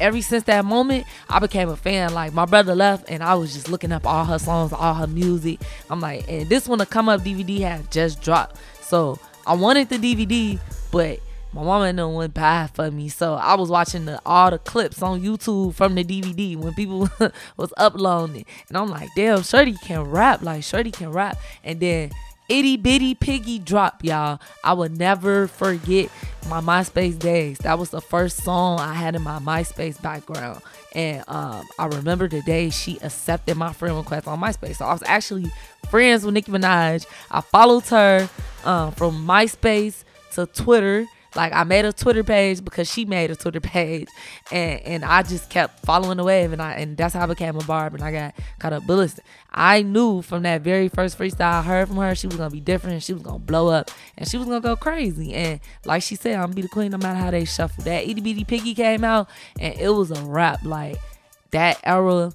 [0.00, 2.14] ever since that moment, I became a fan.
[2.14, 5.06] Like my brother left, and I was just looking up all her songs, all her
[5.06, 5.60] music.
[5.90, 9.88] I'm like, and this one, the come up DVD had just dropped, so I wanted
[9.88, 10.58] the DVD,
[10.90, 11.20] but
[11.54, 13.08] my mama no one buy for me.
[13.08, 17.08] So I was watching the, all the clips on YouTube from the DVD when people
[17.56, 20.42] was uploading And I'm like, damn, Shorty can rap.
[20.42, 21.36] Like Shorty can rap.
[21.62, 22.10] And then
[22.48, 24.40] itty bitty piggy drop, y'all.
[24.64, 26.10] I will never forget
[26.48, 27.58] my MySpace days.
[27.58, 30.60] That was the first song I had in my MySpace background.
[30.94, 34.76] And um, I remember the day she accepted my friend request on MySpace.
[34.76, 35.50] So I was actually
[35.90, 37.06] friends with Nicki Minaj.
[37.30, 38.28] I followed her
[38.64, 43.36] um, from MySpace to Twitter like I made a Twitter page because she made a
[43.36, 44.08] Twitter page,
[44.50, 47.56] and and I just kept following the wave, and I and that's how I became
[47.56, 48.84] a barb, and I got caught up.
[48.86, 52.36] But listen, I knew from that very first freestyle I heard from her, she was
[52.36, 55.34] gonna be different, she was gonna blow up, and she was gonna go crazy.
[55.34, 57.84] And like she said, I'm gonna be the queen no matter how they shuffle.
[57.84, 60.64] That itty bitty piggy came out, and it was a rap.
[60.64, 60.96] Like
[61.50, 62.32] that era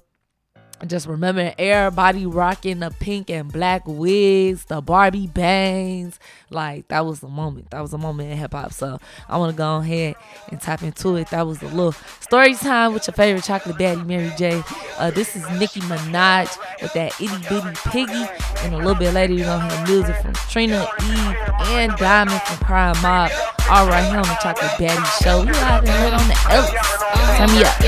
[0.86, 6.18] just remember everybody rocking the pink and black wigs, the Barbie bangs.
[6.50, 7.70] Like that was the moment.
[7.70, 8.72] That was a moment in hip hop.
[8.72, 10.14] So I want to go ahead
[10.48, 11.28] and tap into it.
[11.30, 14.62] That was a little story time with your favorite chocolate baddie, Mary J.
[14.98, 18.28] Uh, this is Nicki Minaj with that itty bitty piggy.
[18.64, 21.36] And a little bit later, you're gonna hear music from Trina Eve
[21.68, 23.30] and Diamond from Crime Mob.
[23.70, 25.40] All right here on the Chocolate Baddie Show.
[25.40, 26.98] We live and on the Ellis.
[27.36, 27.78] Turn me up.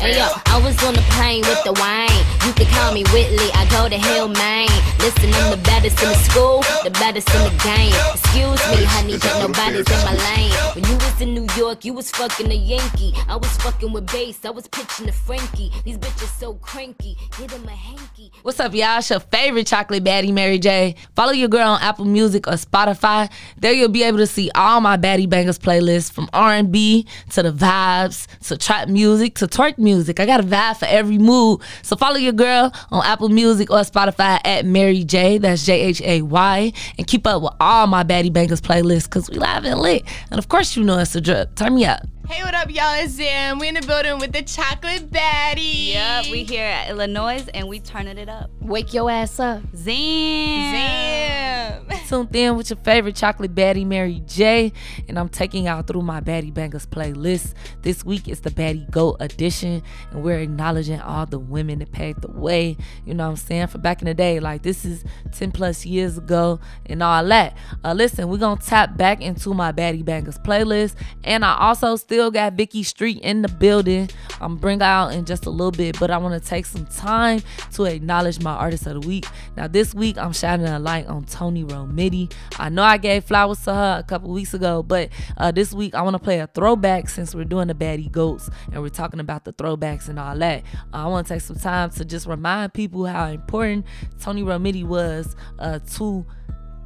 [0.00, 2.35] Yo, I was on the plane with the wine.
[2.46, 3.50] You can call me Whitley.
[3.54, 4.68] I go to Hill, Maine.
[5.00, 7.92] Listen, I'm the baddest in the school, the baddest in the game.
[8.14, 10.52] Excuse me, honey, but nobody's in my lane.
[10.76, 13.14] When you was in New York, you was fucking a Yankee.
[13.28, 14.44] I was fucking with bass.
[14.44, 15.72] I was pitching to Frankie.
[15.84, 17.18] These bitches so cranky.
[17.36, 18.30] Get them a hanky.
[18.42, 18.98] What's up, y'all?
[18.98, 20.94] It's your favorite chocolate baddie, Mary J.
[21.16, 23.28] Follow your girl on Apple Music or Spotify.
[23.56, 27.52] There you'll be able to see all my baddie bangers playlists from R&B to the
[27.52, 30.20] vibes to trap music to twerk music.
[30.20, 31.60] I got a vibe for every mood.
[31.82, 35.38] So follow your girl on Apple Music or Spotify at Mary J.
[35.38, 36.72] That's J H A Y.
[36.98, 40.04] And keep up with all my baddie bangers playlists because we live and lit.
[40.30, 41.54] And of course, you know it's a drip.
[41.56, 42.02] Turn me up.
[42.28, 42.94] Hey, what up, y'all?
[42.94, 43.60] It's Zam.
[43.60, 45.92] We in the building with the chocolate baddie.
[45.92, 48.50] Yep, we here at Illinois and we turning it up.
[48.60, 49.62] Wake your ass up.
[49.76, 50.74] Zam.
[50.74, 51.86] Zam.
[52.08, 54.72] Tuned in with your favorite chocolate baddie, Mary J.
[55.08, 57.54] And I'm taking y'all through my baddie bangers playlist.
[57.82, 59.82] This week is the baddie goat edition.
[60.10, 62.76] And we're acknowledging all the women that paved the way.
[63.04, 63.68] You know what I'm saying?
[63.68, 64.40] For back in the day.
[64.40, 67.56] Like this is 10 plus years ago and all that.
[67.84, 70.96] Uh, listen, we're going to tap back into my baddie bangers playlist.
[71.22, 74.08] And I also still still got Vicky Street in the building.
[74.40, 77.42] I'm bring out in just a little bit, but I want to take some time
[77.74, 79.26] to acknowledge my artist of the week.
[79.54, 82.32] Now this week I'm shining a light on Toni Romiti.
[82.58, 85.94] I know I gave flowers to her a couple weeks ago, but uh, this week
[85.94, 89.20] I want to play a throwback since we're doing the baddie goats and we're talking
[89.20, 90.62] about the throwbacks and all that.
[90.94, 93.84] Uh, I want to take some time to just remind people how important
[94.20, 96.24] Toni Romiti was uh, to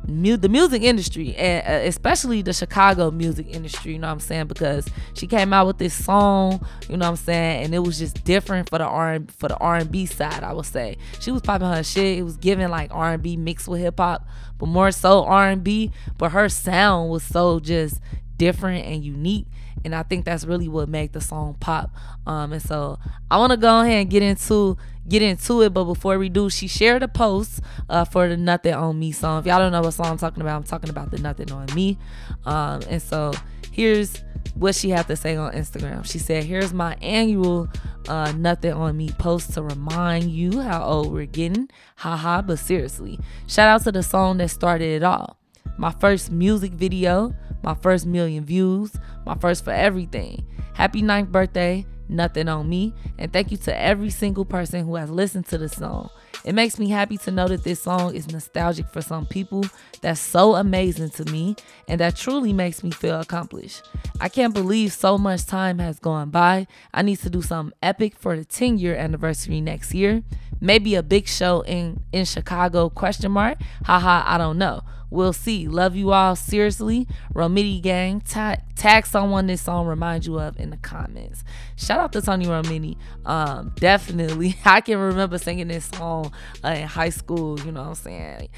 [0.06, 4.20] mu- the music industry and uh, especially the Chicago music industry, you know what I'm
[4.20, 4.46] saying?
[4.46, 7.98] Because she came out with this song, you know what I'm saying, and it was
[7.98, 10.96] just different for the R for the R&B side, I would say.
[11.20, 12.18] She was popping her shit.
[12.18, 14.26] It was giving like R&B mixed with hip hop,
[14.58, 18.00] but more so R&B, but her sound was so just
[18.36, 19.46] different and unique
[19.84, 21.90] and I think that's really what made the song pop.
[22.26, 22.98] Um, and so
[23.30, 24.76] I want to go ahead and get into
[25.10, 25.74] get into it.
[25.74, 29.40] But before we do, she shared a post uh, for the Nothing on Me song.
[29.40, 31.66] If y'all don't know what song I'm talking about, I'm talking about the Nothing on
[31.74, 31.98] Me.
[32.46, 33.32] Um, and so
[33.72, 34.22] here's
[34.54, 36.04] what she had to say on Instagram.
[36.10, 37.68] She said, Here's my annual
[38.08, 41.68] uh, Nothing on Me post to remind you how old we're getting.
[41.96, 45.36] Haha, but seriously, shout out to the song that started it all.
[45.76, 48.92] My first music video, my first million views,
[49.26, 50.46] my first for everything.
[50.74, 52.92] Happy ninth birthday nothing on me.
[53.18, 56.10] And thank you to every single person who has listened to the song.
[56.44, 59.64] It makes me happy to know that this song is nostalgic for some people.
[60.00, 63.86] That's so amazing to me, and that truly makes me feel accomplished.
[64.20, 66.66] I can't believe so much time has gone by.
[66.94, 70.22] I need to do something epic for the 10 year anniversary next year.
[70.60, 73.58] Maybe a big show in in Chicago question mark.
[73.84, 74.82] Haha, I don't know.
[75.10, 75.66] We'll see.
[75.66, 76.36] Love you all.
[76.36, 78.20] Seriously, Romiti gang.
[78.20, 81.44] Tag, tag someone this song reminds you of in the comments.
[81.76, 82.96] Shout out to Toni Romiti.
[83.26, 84.56] Um, definitely.
[84.64, 86.32] I can remember singing this song
[86.64, 87.60] uh, in high school.
[87.60, 88.48] You know what I'm saying?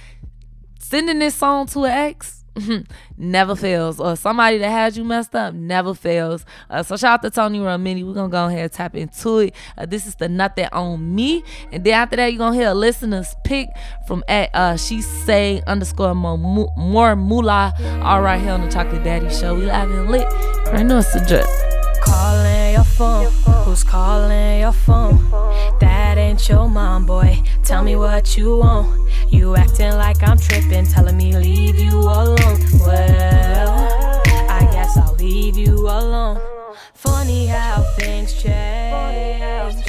[0.79, 2.42] Sending this song to an ex
[3.17, 4.01] never fails.
[4.01, 6.45] Or somebody that has you messed up never fails.
[6.69, 8.07] Uh, so shout out to Tony Romini.
[8.07, 9.55] We're gonna go ahead and tap into it.
[9.77, 11.45] Uh, this is the Nothing on Me.
[11.71, 13.69] And then after that, you're gonna hear a listener's pick
[14.07, 17.73] from at uh she say underscore more, moolah.
[18.03, 19.55] All right here on the Chocolate Baddie Show.
[19.55, 20.27] We live and lit.
[20.73, 21.82] Right now it's the drip.
[23.03, 23.27] Phone.
[23.65, 25.29] Who's calling your phone?
[25.81, 27.43] That ain't your mom, boy.
[27.65, 29.11] Tell me what you want.
[29.29, 32.61] You acting like I'm tripping, telling me leave you alone.
[32.87, 33.89] Well,
[34.49, 36.41] I guess I'll leave you alone.
[36.95, 39.85] Funny how things change.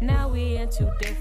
[0.00, 1.19] Now we in two different.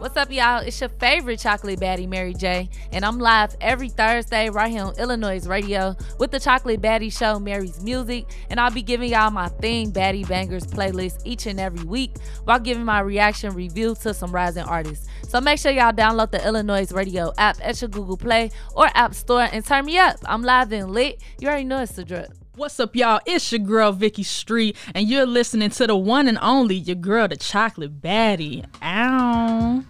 [0.00, 0.60] What's up, y'all?
[0.60, 2.70] It's your favorite chocolate baddie, Mary J.
[2.90, 7.38] And I'm live every Thursday right here on Illinois Radio with the Chocolate Baddie Show,
[7.38, 8.24] Mary's Music.
[8.48, 12.58] And I'll be giving y'all my Thing Baddie Bangers playlist each and every week while
[12.58, 15.06] giving my reaction review to some rising artists.
[15.28, 19.14] So make sure y'all download the Illinois Radio app at your Google Play or App
[19.14, 20.16] Store and turn me up.
[20.24, 21.22] I'm live and lit.
[21.40, 22.39] You already know it's the drip.
[22.56, 23.20] What's up, y'all?
[23.26, 27.28] It's your girl Vicki Street, and you're listening to the one and only your girl,
[27.28, 28.66] the Chocolate Baddie.
[28.82, 29.84] Ow.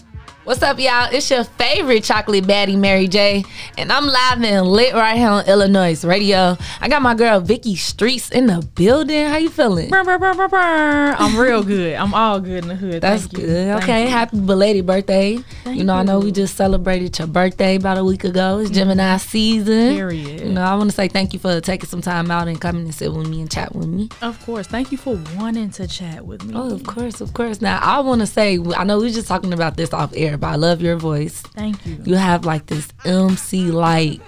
[0.51, 1.09] What's up, y'all?
[1.13, 3.45] It's your favorite chocolate baddie, Mary J.
[3.79, 6.57] And I'm live and lit right here on Illinois Radio.
[6.81, 9.27] I got my girl Vicki Streets in the building.
[9.27, 9.91] How you feeling?
[9.91, 11.95] Brr, brr, brr, I'm real good.
[11.95, 13.01] I'm all good in the hood.
[13.01, 13.69] That's Thank good.
[13.69, 13.73] You.
[13.75, 15.37] Okay, happy belated birthday.
[15.63, 18.59] Thank you know, I know we just celebrated your birthday about a week ago.
[18.59, 18.75] It's mm-hmm.
[18.75, 19.95] Gemini season.
[19.95, 20.41] Period.
[20.41, 22.83] You know, I want to say thank you for taking some time out and coming
[22.83, 24.09] and sit with me and chat with me.
[24.21, 24.67] Of course.
[24.67, 26.55] Thank you for wanting to chat with me.
[26.57, 27.61] Oh, of course, of course.
[27.61, 30.40] Now, I want to say, I know we were just talking about this off air,
[30.41, 31.43] but I love your voice.
[31.43, 31.99] Thank you.
[32.05, 34.21] You have like this MC Lyte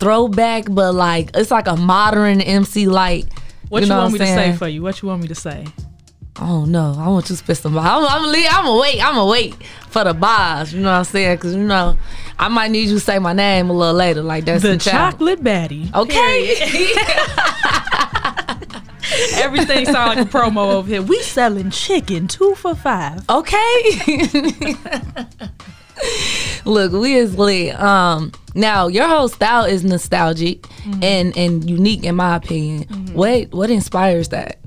[0.00, 3.28] throwback, but like it's like a modern MC Lyte.
[3.68, 4.82] What you, you, want what me I'm to say for you?
[4.82, 5.66] What you want me to say?
[6.40, 7.86] Oh no, I want you to spit some bars.
[7.86, 9.02] I'm, I'm, leave, I'm gonna wait.
[9.02, 9.54] I'm gonna wait
[9.88, 10.74] for the bars.
[10.74, 11.36] You know what I'm saying?
[11.36, 11.96] Because you know,
[12.38, 14.22] I might need you to say my name a little later.
[14.22, 15.94] Like that's the chocolate baddie.
[15.94, 16.56] Okay.
[19.34, 21.02] Everything sound like a promo over here.
[21.02, 23.28] We selling chicken two for five.
[23.28, 24.76] Okay.
[26.64, 27.78] Look, we is lit.
[27.80, 31.02] Um, now your whole style is nostalgic Mm-hmm.
[31.02, 32.82] and and unique in my opinion.
[33.14, 34.58] What what inspires that?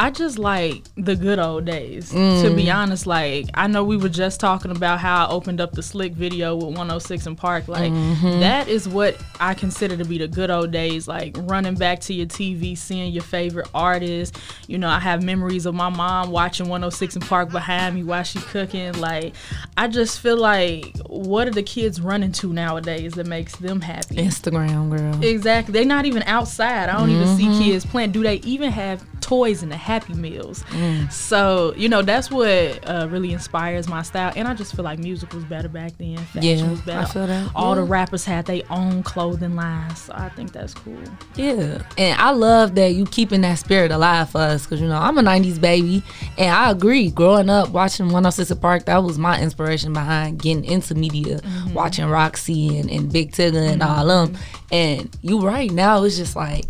[0.00, 2.12] I just like the good old days.
[2.12, 2.42] Mm.
[2.44, 5.72] To be honest, like I know we were just talking about how I opened up
[5.72, 7.66] the slick video with 106 and Park.
[7.66, 8.38] Like Mhm.
[8.38, 11.08] that is what I consider to be the good old days.
[11.08, 14.38] Like running back to your TV, seeing your favorite artists.
[14.68, 18.22] You know, I have memories of my mom watching 106 and Park behind me while
[18.22, 18.92] she cooking.
[19.00, 19.34] Like
[19.76, 24.14] I just feel like what are the kids running to nowadays that makes them happy?
[24.14, 25.24] Instagram girl.
[25.24, 25.72] Exactly.
[25.72, 26.88] They're not even outside.
[26.88, 27.58] I don't even see Mhm.
[27.64, 28.12] kids playing.
[28.12, 30.62] Do they even have toys in the Happy Meals?
[30.64, 31.10] Mm.
[31.10, 32.46] So, you know, that's what
[32.86, 34.32] uh, really inspires my style.
[34.36, 36.18] And I just feel like music was better back then.
[36.18, 37.00] Fashion Yeah, was better.
[37.00, 37.50] I feel that.
[37.56, 37.88] All the Yeah.
[37.90, 40.02] rappers had their own clothing lines.
[40.02, 40.98] So I think that's cool.
[41.36, 44.98] Yeah, and I love that you keeping that spirit alive for us because you know
[44.98, 46.02] I'm a '90s baby,
[46.36, 47.10] and I agree.
[47.10, 51.72] Growing up watching 106 and Park, that was my inspiration behind getting into media, Mm-hmm.
[51.72, 54.36] watching Rocsi and, and Big Tigger and all them.
[54.70, 56.66] And you right now, it's just like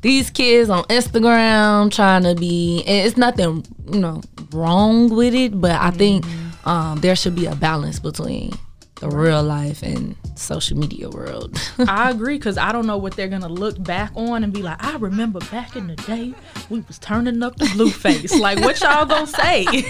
[0.00, 4.20] these kids on Instagram trying to be, and it's nothing you know
[4.52, 6.68] wrong with it, but I think Mm-hmm.
[6.68, 8.52] um, there should be a balance between
[9.00, 11.56] the real life and social media world.
[11.88, 14.82] I agree because I don't know what they're gonna look back on and be like.
[14.84, 16.34] I remember back in the day
[16.68, 18.38] we was turning up the Blueface.
[18.40, 19.64] like what y'all gonna say?
[19.64, 19.80] no,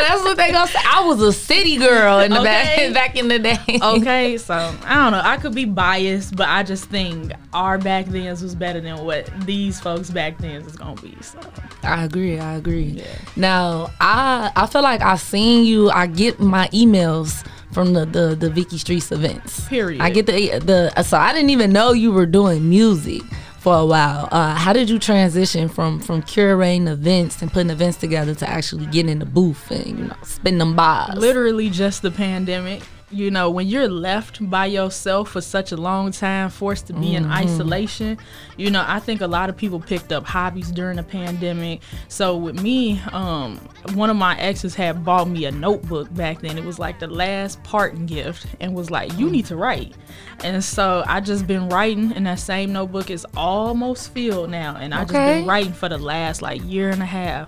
[0.00, 0.78] that's what they gonna say.
[0.84, 2.92] I was a city girl in the Okay.
[2.92, 3.58] back back in the day.
[3.82, 4.54] okay, so
[4.84, 5.22] I don't know.
[5.24, 9.28] I could be biased, but I just think our back thens was better than what
[9.44, 11.16] these folks back then is gonna be.
[11.20, 11.40] So
[11.82, 12.38] I agree.
[12.38, 13.02] I agree.
[13.34, 15.90] Now, I I feel like I've seen you.
[15.90, 17.44] I get my emails
[17.76, 19.68] from the the, the Vicki Streets events.
[19.68, 20.00] Period.
[20.00, 23.20] I get the the so I didn't even know you were doing music
[23.58, 24.30] for a while.
[24.32, 28.86] Uh, how did you transition from from curating events and putting events together to actually
[28.86, 31.18] getting in the booth and you know spin them bars?
[31.18, 32.82] literally just the pandemic.
[33.12, 37.14] You know, when you're left by yourself for such a long time, forced to be
[37.14, 37.30] in Mhm.
[37.30, 38.18] isolation,
[38.56, 41.82] you know, I think a lot of people picked up hobbies during the pandemic.
[42.08, 43.60] So with me, um,
[43.94, 46.58] one of my exes had bought me a notebook back then.
[46.58, 49.94] It was like the last parting gift and was like, you need to write.
[50.42, 54.76] And so I just been writing and that same notebook is almost filled now.
[54.80, 57.46] And I just been writing for the last like year and a half.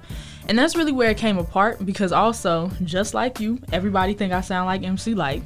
[0.49, 4.41] And that's really where it came apart because also, just like you, everybody think I
[4.41, 5.43] sound like MC Lyte,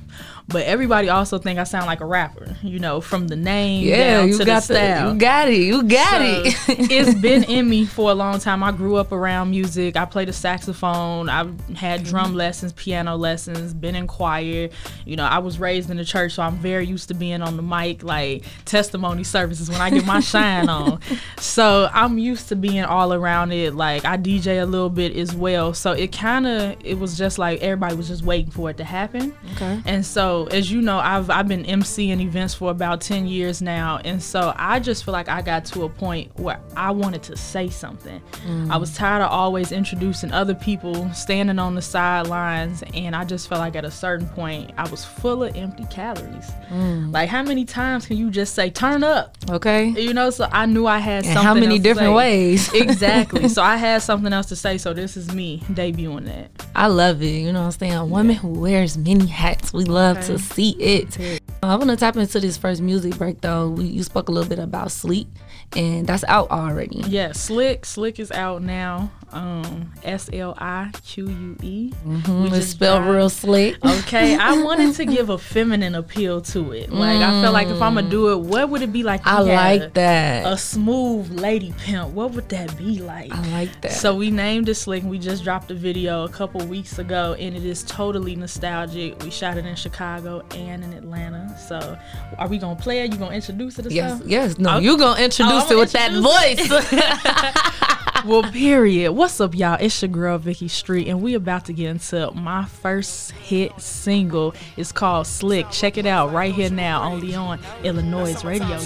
[0.48, 2.56] but everybody also think I sound like a rapper.
[2.62, 5.60] You know, from the name Yeah, down you to got the the- you got it,
[5.60, 6.90] you got So, it.
[6.90, 8.62] it's been in me for a long time.
[8.62, 9.96] I grew up around music.
[9.96, 11.28] I played the saxophone.
[11.28, 12.36] I've had drum mm-hmm.
[12.36, 14.68] lessons, piano lessons, been in choir.
[15.04, 17.56] You know, I was raised in the church, so I'm very used to being on
[17.56, 21.00] the mic, like testimony services when I get my shine on.
[21.38, 23.74] So I'm used to being all around it.
[23.74, 25.74] Like I DJ a little bit as well.
[25.74, 28.84] So it kind of it was just like everybody was just waiting for it to
[28.84, 29.34] happen.
[29.54, 29.80] Okay.
[29.84, 33.98] And so, as you know, I've I've been emceeing events for about ten years now,
[34.04, 37.36] and so I just feel like I got to a point where I wanted to
[37.36, 38.20] say something.
[38.46, 38.70] Mm.
[38.70, 43.48] I was tired of always introducing other people, standing on the sidelines, and I just
[43.48, 46.50] felt like at a certain point I was full of empty calories.
[46.70, 47.12] Mm.
[47.12, 49.36] Like, how many times can you just say "turn up"?
[49.50, 49.88] Okay.
[49.88, 51.42] You know, so I knew I had And something.
[51.44, 52.72] how many different ways?
[52.74, 53.48] exactly.
[53.48, 54.78] So I had something else to say.
[54.78, 56.50] So this is me debuting that.
[56.74, 57.26] I love it.
[57.26, 57.92] You know what I'm saying?
[57.94, 59.72] A woman who wears many hats.
[59.72, 61.18] We love to see it.
[61.62, 63.70] Um, I want to tap into this first music break though.
[63.70, 65.28] We, you spoke a little bit about sleep,
[65.76, 67.02] and that's out already.
[67.06, 67.84] Yeah, Slique.
[67.84, 69.10] Slique is out now.
[69.32, 71.92] Um, S L I Q U E.
[72.06, 73.82] Mhm, just spelled real slick.
[73.84, 76.92] Okay, I wanted to give a feminine appeal to it.
[76.92, 79.26] Like I feel like if I'm gonna do it, what would it be like?
[79.26, 80.46] I like a- that.
[80.52, 82.10] A smooth lady pimp.
[82.10, 83.32] What would that be like?
[83.32, 83.92] I like that.
[83.92, 85.04] So we named it Slique.
[85.04, 89.22] We just dropped a video a couple weeks ago, and it is totally nostalgic.
[89.22, 91.56] We shot it in Chicago and in Atlanta.
[91.68, 91.96] So
[92.38, 93.12] are we gonna play it?
[93.12, 93.86] You gonna introduce it?
[93.86, 94.28] Or Yes, something?
[94.30, 94.58] yes.
[94.58, 94.84] No, Okay.
[94.84, 96.62] you gonna introduce I'm it with that introduce
[96.92, 96.92] it.
[96.92, 98.02] voice.
[98.24, 99.12] well, period.
[99.12, 99.78] What's up, y'all?
[99.80, 104.54] It's your girl Vicki Street, and we about to get into my first hit single.
[104.76, 105.70] It's called Slique.
[105.70, 108.78] Check it out right here now, only on Illinois Radio.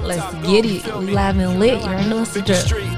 [0.00, 0.84] Let's get it.
[0.96, 1.80] We live and lit.
[1.80, 2.91] You already know it's the.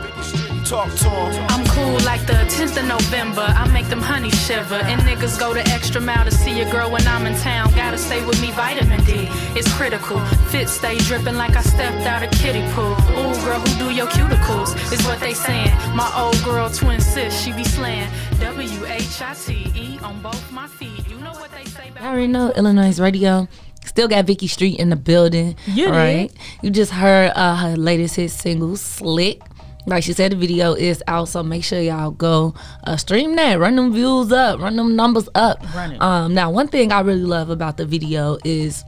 [0.64, 1.46] Talk to him.
[1.50, 3.42] I'm cool like the 10th of November.
[3.42, 4.76] I make them honey shiver.
[4.76, 7.70] And niggas go the extra mile to see a girl when I'm in town.
[7.74, 9.28] Gotta stay with me, vitamin D.
[9.54, 10.18] It's critical.
[10.50, 12.92] Fit stay dripping like I stepped out of kiddie pool.
[13.12, 14.74] Ooh, girl, who do your cuticles?
[14.90, 15.70] Is what they saying.
[15.94, 18.08] My old girl, twin sis, she be slaying.
[18.40, 21.06] W H I T E on both my feet.
[21.10, 23.48] You know what they say I already know Illinois Radio.
[23.84, 25.56] Still got Vicki Street in the building.
[25.66, 25.98] You all did.
[25.98, 26.32] right.
[26.62, 29.42] You just heard uh, her latest hit single, Slique.
[29.86, 32.54] Like she said, the video is out, so make sure y'all go
[32.84, 35.62] uh, stream that, run them views up, run them numbers up.
[36.00, 38.84] Um, now, one thing I really love about the video is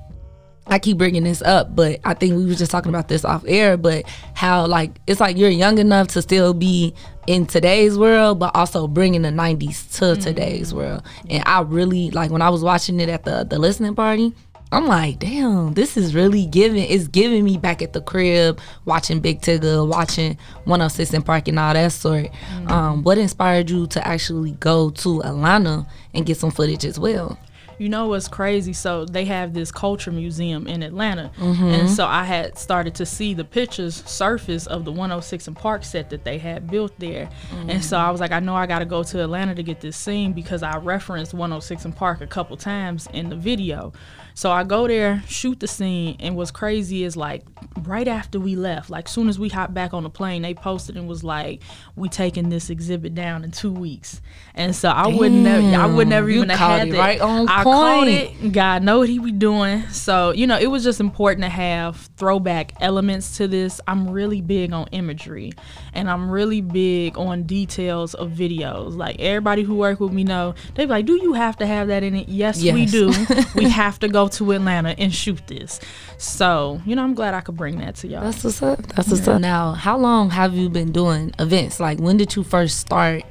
[0.68, 3.44] I keep bringing this up, but I think we were just talking about this off
[3.46, 3.76] air.
[3.76, 6.92] But how like it's like you're young enough to still be
[7.26, 11.02] in today's world, but also bringing the '90s to today's world.
[11.30, 14.32] And I really like when I was watching it at the the listening party.
[14.72, 16.82] I'm like, damn, this is really giving.
[16.82, 21.58] It's giving me back at the crib, watching Big Tigger, watching 106 and Park and
[21.58, 22.28] all that sort.
[22.66, 27.38] Um, what inspired you to actually go to Atlanta and get some footage as well?
[27.78, 28.72] You know what's crazy?
[28.72, 31.78] So they have this culture museum in Atlanta, Mhm.
[31.80, 35.84] and so I had started to see the pictures surface of the 106 and Park
[35.84, 37.28] set that they had built there,
[37.68, 39.82] and so I was like, I know I got to go to Atlanta to get
[39.82, 43.92] this scene because I referenced 106 and Park a couple times in the video.
[44.36, 47.42] So I go there, shoot the scene, and what's crazy is like
[47.84, 50.94] right after we left, like soon as we hopped back on the plane, they posted
[50.98, 51.62] and was like,
[51.96, 54.20] "We taking this exhibit down in two weeks,"
[54.54, 56.98] and so I wouldn't, never, I would Damn, never even have had it that.
[56.98, 58.10] right on I point.
[58.10, 58.52] it.
[58.52, 59.82] God know what he be doing.
[59.88, 63.80] So, you know, it was just important to have throwback elements to this.
[63.88, 65.52] I'm really big on imagery
[65.94, 68.96] and I'm really big on details of videos.
[68.96, 71.88] Like everybody who work with me know, they be like, Do you have to have
[71.88, 72.28] that in it?
[72.28, 73.12] Yes, we do.
[73.54, 75.80] we have to go to Atlanta and shoot this.
[76.18, 78.22] So, you know, I'm glad I could bring that to y'all.
[78.22, 78.82] That's what's up.
[78.94, 79.40] That's what's up.
[79.40, 81.80] Now, how long have you been doing events?
[81.80, 83.22] Like, when did you first start?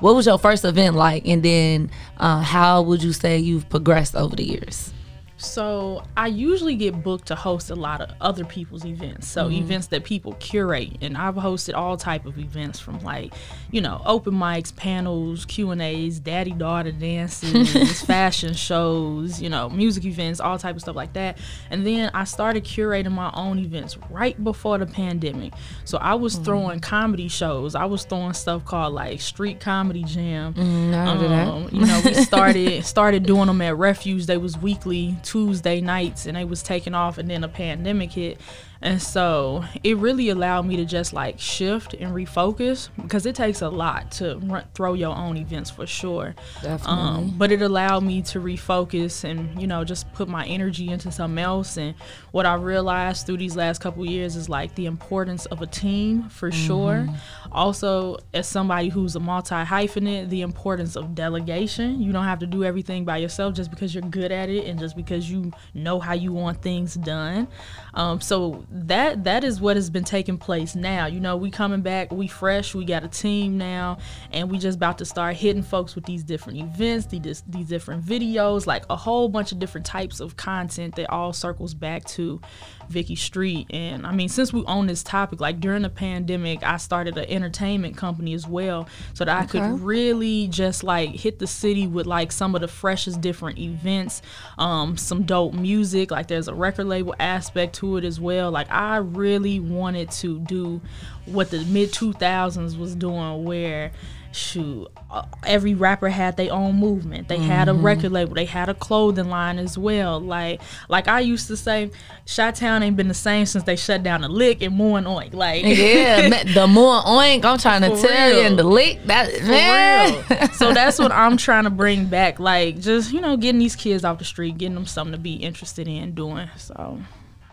[0.00, 1.26] What was your first event like?
[1.26, 4.92] And then, uh, how would you say you've progressed over the years?
[5.40, 9.28] So I usually get booked to host a lot of other people's events.
[9.28, 9.58] So Mhm.
[9.60, 13.32] events that people curate, and I've hosted all type of events from like,
[13.70, 19.70] you know, open mics, panels, Q and A's, daddy daughter dances, fashion shows, you know,
[19.70, 21.38] music events, all type of stuff like that.
[21.70, 25.52] And then I started curating my own events right before the pandemic.
[25.84, 27.76] So I was throwing comedy shows.
[27.76, 30.54] I was throwing stuff called like Street Comedy Jam.
[30.54, 31.48] Mm, I heard of that.
[31.48, 34.26] Um, you know, we started started doing them at Refuge.
[34.26, 37.18] They was weekly Tuesday nights, and they was taking off.
[37.18, 38.40] And then a pandemic hit.
[38.80, 43.60] And so it really allowed me to just like shift and refocus because it takes
[43.60, 46.34] a lot to run, throw your own events for sure.
[46.62, 46.86] Definitely.
[46.86, 51.10] Um, but it allowed me to refocus and, you know, just put my energy into
[51.10, 51.76] something else.
[51.76, 51.94] And
[52.30, 56.28] what I realized through these last couple years is like the importance of a team
[56.28, 57.08] for sure.
[57.50, 62.00] Also, as somebody who's a multi hyphenate, the importance of delegation.
[62.00, 64.78] You don't have to do everything by yourself just because you're good at it and
[64.78, 67.48] just because you know how you want things done.
[67.94, 71.06] Um, so that that is what has been taking place now.
[71.06, 73.98] You know, we coming back, we fresh, we got a team now,
[74.30, 78.04] and we just about to start hitting folks with these different events, these these different
[78.04, 82.40] videos, like a whole bunch of different types of content that all circles back to
[82.88, 83.66] Vicki Street.
[83.70, 87.24] And I mean, since we own this topic, like during the pandemic, I started an
[87.26, 92.06] entertainment company as well, so that I could really just like hit the city with
[92.06, 94.20] like some of the freshest different events,
[94.58, 96.10] um, some dope music.
[96.10, 98.50] Like there's a record label aspect to it as well.
[98.50, 100.80] Like I really wanted to do
[101.26, 103.92] what the mid 2000s was doing, where
[104.30, 107.82] shoot uh, every rapper had their own movement they had a Mhm.
[107.82, 111.90] record label they had a clothing line as well like like i used to say
[112.36, 115.64] Chi-town ain't been the same since they shut down the lick and more oink like
[115.64, 119.44] yeah, the more oink I'm trying to For tell you, and the lick that For
[119.46, 120.24] man.
[120.28, 120.48] real.
[120.50, 122.38] so that's what I'm trying to bring back.
[122.38, 125.34] Like just, you know, getting these kids off the street, getting them something to be
[125.36, 126.50] interested in doing.
[126.58, 126.98] So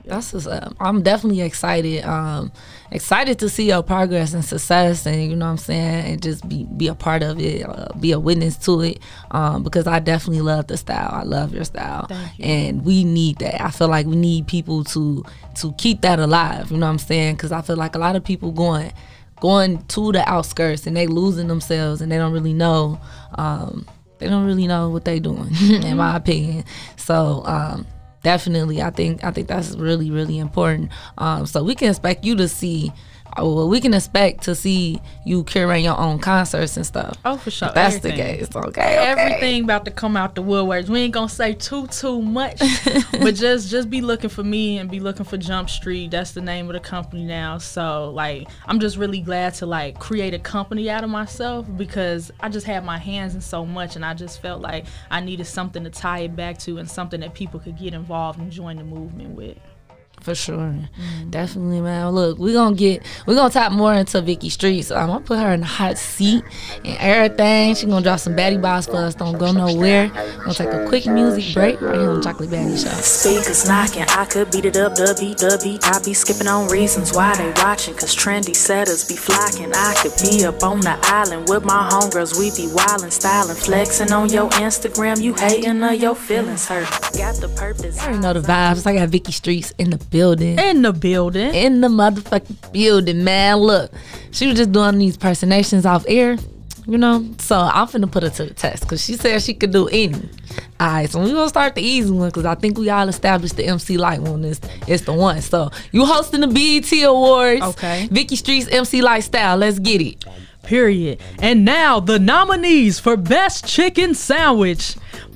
[0.08, 2.03] That's just, uh, I'm definitely excited.
[2.03, 2.51] Um,
[2.91, 6.47] excited to see your progress and success, and you know what I'm saying, and just
[6.47, 8.99] be be a part of it, uh, be a witness to it.
[9.32, 11.10] Um, because I definitely love the style.
[11.12, 12.45] I love your style, you.
[12.45, 13.62] and we need that.
[13.62, 15.24] I feel like we need people to
[15.56, 16.72] to keep that alive.
[16.72, 17.36] You know what I'm saying?
[17.36, 18.93] Because I feel like a lot of people going
[19.41, 22.99] going to the outskirts and they losing themselves and they don't really know.
[23.36, 23.88] Um,
[24.18, 26.64] they don't really know what they doing, in my opinion.
[26.95, 27.43] So.
[27.45, 27.88] Um,
[28.26, 30.91] definitely i think i think that's really really important.
[31.17, 32.91] Um so we can expect you to see
[33.38, 37.36] Uh, well we can expect to see you curating your own concerts and stuff Oh,
[37.38, 37.67] for sure.
[37.69, 38.17] If that's Everything.
[38.17, 38.95] the case okay, okay.
[38.97, 40.88] Everything about to come out the woodworks.
[40.88, 42.61] We ain't gonna say too too much,
[43.11, 46.11] but just just be looking for me and be looking for Jump Street.
[46.11, 47.57] That's the name of the company now.
[47.57, 52.32] So like, I'm just really glad to like create a company out of myself because
[52.39, 55.45] I just had my hands in so much, and I just felt like I needed
[55.45, 58.78] something to tie it back to and something that people could get involved and join
[58.78, 59.57] the movement with.
[60.26, 61.30] For sure mm-hmm.
[61.30, 65.23] definitely man look we're gonna get we're gonna tap more into vicki streets i'm gonna
[65.23, 66.43] put her in the hot seat
[66.84, 70.69] and everything she gonna drop some baddie boss for us don't go nowhere gonna take
[70.69, 72.89] a quick music break right here on the chocolate baddie show
[73.26, 75.80] Speakers knocking, I could beat it up, WWE.
[75.84, 79.71] I be skipping on reasons why they watching, cause trendy setters be flocking.
[79.73, 84.11] I could be up on the island with my homegirls, we be wildin', styling, flexing
[84.11, 85.21] on your Instagram.
[85.21, 86.89] You hating or your feelings hurt.
[87.17, 87.99] Got the purpose.
[87.99, 88.86] I already know the vibes.
[88.86, 90.57] I got Vicky Streets in the building.
[90.57, 91.53] In the building.
[91.53, 93.57] In the motherfucking building, man.
[93.57, 93.91] Look,
[94.32, 96.38] she was just doing these personations off air,
[96.88, 97.28] you know?
[97.38, 100.30] So I'm finna put her to the test because she said she could do any.
[100.80, 103.57] All right, so we gonna start the easy one because I think we all established
[103.57, 105.41] the MC Lyte one is it's the one.
[105.41, 107.61] So you hosting the BET Awards.
[107.61, 108.07] Okay.
[108.09, 109.57] Vicki Streets MC Lyte style.
[109.57, 110.24] Let's get it.
[110.63, 111.20] Period.
[111.39, 114.95] And now the nominees for Best Chicken Sandwich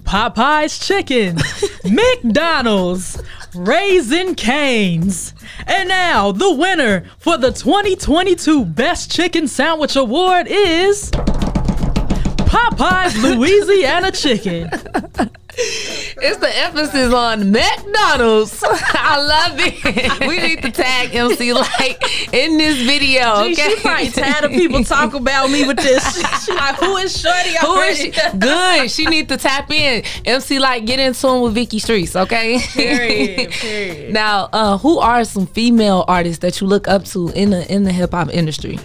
[0.09, 1.37] Popeye's Chicken,
[1.85, 3.21] McDonald's,
[3.55, 5.33] Raising Cane's.
[5.65, 11.09] And now the winner for the 2022 Best Chicken Sandwich Award is
[12.45, 14.69] Popeye's Louisiana Chicken.
[15.61, 18.63] It's the emphasis on McDonald's.
[18.67, 20.27] I love it.
[20.27, 21.97] We need to tag MC Lyte
[22.33, 23.43] in this video.
[23.43, 25.99] Gee, Okay, she probably tired of people talk about me with this.
[26.39, 27.55] She like, who is Shorty?
[27.61, 28.11] Who is she?
[28.37, 28.89] Good.
[28.89, 30.03] She need to tap in.
[30.25, 32.59] MC Lyte, get in tune with Vicki Streets, okay?
[32.59, 34.13] Period, period.
[34.13, 37.83] now, uh, who are some female artists that you look up to in the in
[37.83, 38.79] the hip hop industry?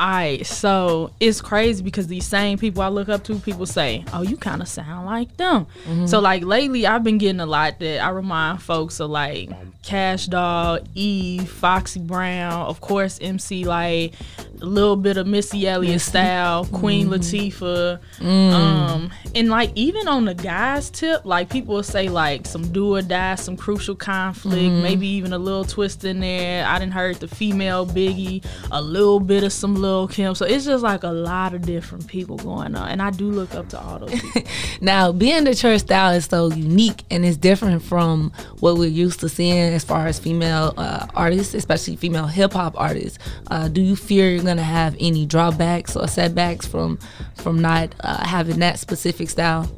[0.00, 4.22] Alright, so it's crazy because these same people I look up to, people say, "Oh,
[4.22, 6.06] you kind of sound like them." Mm-hmm.
[6.06, 9.50] So like lately, I've been getting a lot that I remind folks of like
[9.82, 14.14] Cash Dog, Eve, Foxy Brown, of course MC Lyte
[14.62, 18.52] a little bit of Missy Elliott style, Queen Latifah, Mm.
[18.52, 22.94] um, and like even on the guys tip, like people will say like some do
[22.96, 24.82] or die, some crucial conflict, Mhm.
[24.82, 26.66] maybe even a little Twista in there.
[26.66, 30.34] I didn't heard the female Biggie, a little bit of some Lil Kim.
[30.34, 33.54] So it's just like a lot of different people going on, and I do look
[33.54, 34.42] up to all those people.
[34.82, 39.20] Now, being the church style is so unique and it's different from what we're used
[39.20, 43.18] to seeing as far as female uh, artists, especially female hip hop artists,
[43.50, 46.98] uh, do you fear you're gonna have any drawbacks or setbacks from
[47.36, 49.70] from not uh, having that specific style?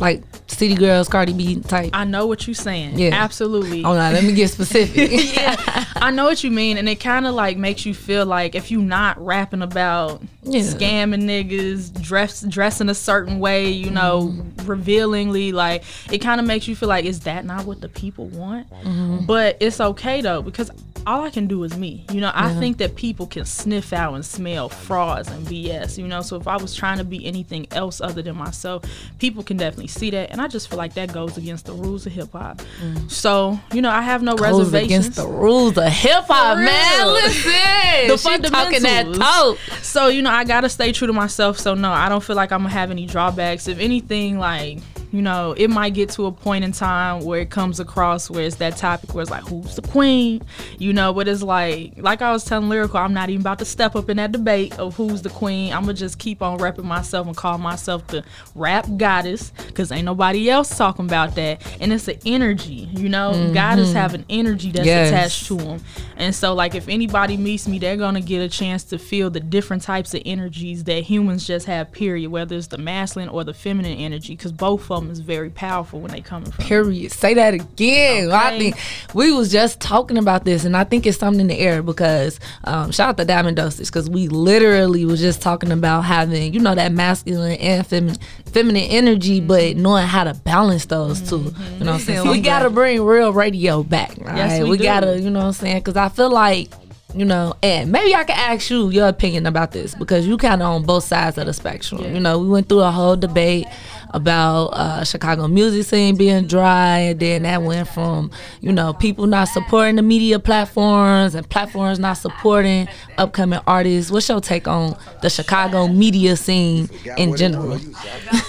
[0.00, 1.90] Like City Girls, Cardi B type.
[1.92, 2.98] I know what you're saying.
[2.98, 3.10] Yeah.
[3.12, 3.84] absolutely.
[3.84, 5.10] Oh no, let me get specific.
[5.36, 8.54] yeah, I know what you mean, and it kind of like makes you feel like
[8.54, 10.62] if you're not rapping about Yeah.
[10.62, 14.66] scamming niggas, dress dressing a certain way, you know, Mm-hmm.
[14.66, 18.26] revealingly, like it kind of makes you feel like is that not what the people
[18.26, 18.68] want?
[18.84, 19.26] Mhm.
[19.26, 20.70] But it's okay though because
[21.06, 22.04] all I can do is me.
[22.12, 22.60] You know, I Yeah.
[22.60, 25.96] think that people can sniff out and smell frauds and BS.
[25.96, 28.84] You know, so if I was trying to be anything else other than myself,
[29.18, 32.06] people can definitely see that, and I just feel like that goes against the rules
[32.06, 32.62] of hip hop.
[33.08, 34.38] So you know, I have no Mm.
[34.38, 37.06] Goes reservations against the rules of hip hop, man.
[37.08, 37.52] Listen,
[38.08, 39.58] the she talking that talk.
[39.82, 41.58] So you know, I gotta stay true to myself.
[41.58, 43.68] So no, I don't feel like I'm gonna have any drawbacks.
[43.68, 44.78] If anything, like
[45.12, 48.44] you know, it might get to a point in time where it comes across where
[48.44, 50.42] it's that topic where it's like, who's the queen?
[50.78, 53.64] You know, but it's like, like I was telling Lyrical, I'm not even about to
[53.64, 55.72] step up in that debate of who's the queen.
[55.72, 58.22] I'm gonna just keep on repping myself and call myself the
[58.54, 61.60] rap goddess, cause ain't nobody else talking about that.
[61.80, 63.94] And it's an energy, you know, goddess Mhm.
[63.94, 65.08] have an energy that's Yes.
[65.08, 65.80] attached to them.
[66.16, 69.40] And so, like, if anybody meets me, they're gonna get a chance to feel the
[69.40, 71.90] different types of energies that humans just have.
[71.92, 72.30] Period.
[72.30, 76.00] Whether it's the masculine or the feminine energy, because both of them is very powerful
[76.00, 76.64] when they coming from.
[76.64, 77.12] Period.
[77.12, 78.30] Say that again.
[78.30, 78.76] I think
[79.14, 82.38] we was just talking about this, and I think it's something in the air because
[82.64, 86.60] um, shout out to Diamond Dosage because we literally was just talking about having you
[86.60, 91.36] know that masculine and feminine feminine energy, but knowing how to balance those two.
[91.38, 92.28] You know what I'm saying?
[92.28, 94.16] We gotta bring real radio back.
[94.18, 94.36] Right?
[94.36, 94.84] Yes, we we do.
[94.84, 95.18] gotta.
[95.20, 95.78] You know what I'm saying?
[95.78, 96.70] Because I feel like.
[97.14, 100.62] You know, and maybe I can ask you your opinion about this because you kind
[100.62, 102.02] of on both sides of the spectrum.
[102.02, 103.66] You know, we went through a whole debate
[104.10, 108.30] about uh, Chicago music scene being dry, and then that went from
[108.60, 112.88] you know people not supporting the media platforms and platforms not supporting
[113.18, 114.10] upcoming artists.
[114.10, 117.80] What's your take on the Chicago media scene in general?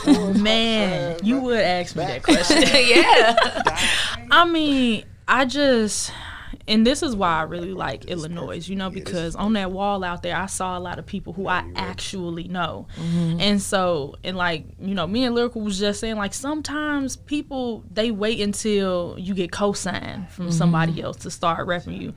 [0.39, 2.62] Man, you would ask me that question.
[2.74, 3.36] yeah.
[4.32, 6.12] I mean, I just
[6.68, 10.24] and this is why I really like Illinois, you know, because on that wall out
[10.24, 12.88] there, I saw a lot of people who I actually know.
[12.97, 13.41] Mhm.
[13.41, 17.84] And so, and like, you know, me and Lyrical was just saying, like, sometimes people,
[17.91, 20.53] they wait until you get co-signed from Mhm.
[20.53, 22.14] somebody else to start repping you.